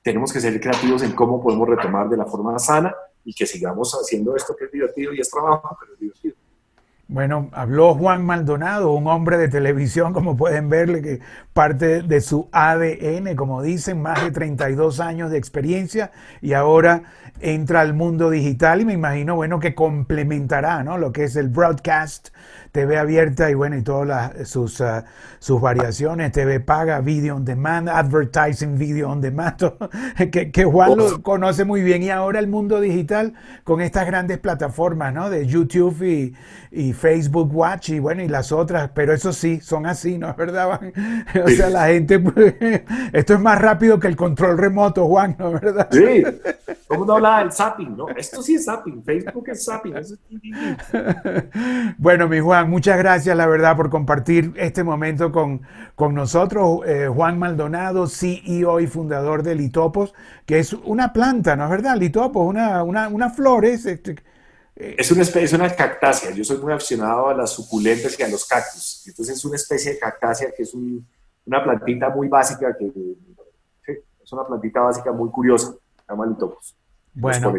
tenemos 0.02 0.32
que 0.32 0.40
ser 0.40 0.60
creativos 0.60 1.02
en 1.02 1.12
cómo 1.12 1.42
podemos 1.42 1.68
retomar 1.68 2.08
de 2.08 2.16
la 2.16 2.26
forma 2.26 2.58
sana 2.58 2.94
y 3.24 3.34
que 3.34 3.46
sigamos 3.46 3.92
haciendo 3.92 4.36
esto 4.36 4.54
que 4.56 4.66
es 4.66 4.72
divertido 4.72 5.12
y 5.14 5.20
es 5.20 5.30
trabajo, 5.30 5.76
pero 5.80 5.94
es 5.94 6.00
divertido. 6.00 6.34
Bueno, 7.06 7.50
habló 7.52 7.94
Juan 7.94 8.24
Maldonado, 8.24 8.92
un 8.92 9.06
hombre 9.08 9.36
de 9.36 9.48
televisión, 9.48 10.14
como 10.14 10.38
pueden 10.38 10.70
verle, 10.70 11.02
que 11.02 11.20
parte 11.52 12.00
de 12.00 12.20
su 12.22 12.48
ADN, 12.50 13.36
como 13.36 13.62
dicen, 13.62 14.00
más 14.00 14.24
de 14.24 14.30
32 14.30 15.00
años 15.00 15.30
de 15.30 15.36
experiencia 15.36 16.12
y 16.40 16.54
ahora 16.54 17.02
entra 17.40 17.82
al 17.82 17.92
mundo 17.92 18.30
digital 18.30 18.80
y 18.80 18.86
me 18.86 18.94
imagino, 18.94 19.36
bueno, 19.36 19.60
que 19.60 19.74
complementará, 19.74 20.82
¿no? 20.82 20.96
Lo 20.96 21.12
que 21.12 21.24
es 21.24 21.36
el 21.36 21.48
broadcast 21.48 22.30
TV 22.74 22.98
abierta 22.98 23.48
y 23.52 23.54
bueno, 23.54 23.76
y 23.76 23.82
todas 23.82 24.48
sus, 24.48 24.80
uh, 24.80 25.04
sus 25.38 25.60
variaciones, 25.60 26.32
TV 26.32 26.58
paga, 26.58 27.00
video 27.00 27.36
on 27.36 27.44
demand, 27.44 27.88
advertising, 27.88 28.76
video 28.76 29.10
on 29.10 29.20
demand, 29.20 29.54
que, 30.32 30.50
que, 30.50 30.64
Juan 30.64 30.96
lo 30.96 31.22
conoce 31.22 31.64
muy 31.64 31.82
bien. 31.84 32.02
Y 32.02 32.10
ahora 32.10 32.40
el 32.40 32.48
mundo 32.48 32.80
digital 32.80 33.34
con 33.62 33.80
estas 33.80 34.06
grandes 34.06 34.38
plataformas, 34.38 35.14
¿no? 35.14 35.30
De 35.30 35.46
YouTube 35.46 36.02
y, 36.02 36.34
y 36.72 36.92
Facebook 36.94 37.54
Watch 37.54 37.90
y 37.90 38.00
bueno, 38.00 38.22
y 38.24 38.28
las 38.28 38.50
otras, 38.50 38.90
pero 38.92 39.12
eso 39.12 39.32
sí, 39.32 39.60
son 39.60 39.86
así, 39.86 40.18
¿no 40.18 40.30
es 40.30 40.36
verdad, 40.36 40.80
O 41.44 41.48
sea, 41.50 41.70
la 41.70 41.86
gente, 41.86 42.18
pues, 42.18 42.56
esto 43.12 43.34
es 43.34 43.40
más 43.40 43.60
rápido 43.62 44.00
que 44.00 44.08
el 44.08 44.16
control 44.16 44.58
remoto, 44.58 45.06
Juan, 45.06 45.36
¿no 45.38 45.54
es 45.54 45.62
verdad? 45.62 45.88
Sí, 45.92 46.24
como 46.88 47.04
no 47.06 47.14
habla 47.14 47.38
del 47.38 47.52
zapping, 47.52 47.96
¿no? 47.96 48.08
Esto 48.08 48.42
sí 48.42 48.56
es 48.56 48.64
zapping, 48.64 49.02
Facebook 49.04 49.48
es 49.48 49.64
zapping. 49.64 49.94
bueno, 51.98 52.28
mi 52.28 52.40
Juan, 52.40 52.63
muchas 52.64 52.98
gracias, 52.98 53.36
la 53.36 53.46
verdad, 53.46 53.76
por 53.76 53.90
compartir 53.90 54.52
este 54.56 54.82
momento 54.82 55.32
con, 55.32 55.62
con 55.94 56.14
nosotros. 56.14 56.80
Eh, 56.86 57.08
Juan 57.12 57.38
Maldonado, 57.38 58.06
CEO 58.06 58.80
y 58.80 58.86
fundador 58.86 59.42
de 59.42 59.54
Litopos, 59.54 60.14
que 60.46 60.58
es 60.58 60.72
una 60.72 61.12
planta, 61.12 61.56
¿no 61.56 61.64
es 61.64 61.70
verdad? 61.70 61.96
Litopos, 61.96 62.46
una, 62.46 62.82
una, 62.82 63.08
una 63.08 63.30
flor, 63.30 63.64
es... 63.64 63.86
Este, 63.86 64.16
eh, 64.76 64.96
es 64.98 65.10
una 65.12 65.22
especie, 65.22 65.56
una 65.56 65.74
cactácea. 65.74 66.32
Yo 66.32 66.44
soy 66.44 66.58
muy 66.58 66.72
aficionado 66.72 67.28
a 67.28 67.34
las 67.34 67.50
suculentas 67.50 68.18
y 68.18 68.22
a 68.22 68.28
los 68.28 68.44
cactus. 68.44 69.04
Entonces 69.06 69.36
es 69.36 69.44
una 69.44 69.56
especie 69.56 69.92
de 69.92 69.98
cactácea 69.98 70.50
que 70.56 70.64
es 70.64 70.74
una 70.74 71.62
plantita 71.62 72.10
muy 72.10 72.28
básica, 72.28 72.76
que 72.76 72.90
es 73.86 74.32
una 74.32 74.46
plantita 74.46 74.80
básica 74.80 75.12
muy 75.12 75.30
curiosa. 75.30 75.72
Se 75.72 76.12
llama 76.12 76.26
Litopos. 76.26 76.74
Bueno, 77.12 77.52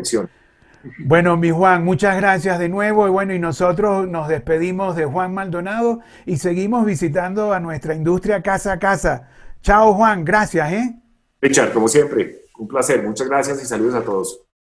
bueno, 1.00 1.38
mi 1.38 1.52
Juan, 1.52 1.84
muchas 1.84 2.18
gracias 2.18 2.60
de 2.60 2.70
nuevo. 2.70 3.08
Y 3.08 3.12
bueno, 3.12 3.34
y 3.34 3.40
nosotros 3.40 4.08
nos 4.08 4.28
despedimos 4.28 4.96
de 4.96 5.06
Juan 5.06 5.34
Maldonado 5.34 6.02
y 6.26 6.38
seguimos 6.38 6.86
visitando 6.86 7.54
a 7.54 7.60
nuestra 7.60 7.96
industria 7.96 8.42
casa 8.42 8.74
a 8.74 8.80
casa. 8.80 9.30
Chao, 9.62 9.94
Juan, 9.94 10.24
gracias, 10.24 10.72
¿eh? 10.72 10.96
Richard, 11.42 11.74
como 11.74 11.88
siempre, 11.88 12.46
un 12.58 12.68
placer. 12.68 13.04
Muchas 13.04 13.28
gracias 13.28 13.62
y 13.62 13.66
saludos 13.66 13.96
a 13.96 14.02
todos. 14.04 14.45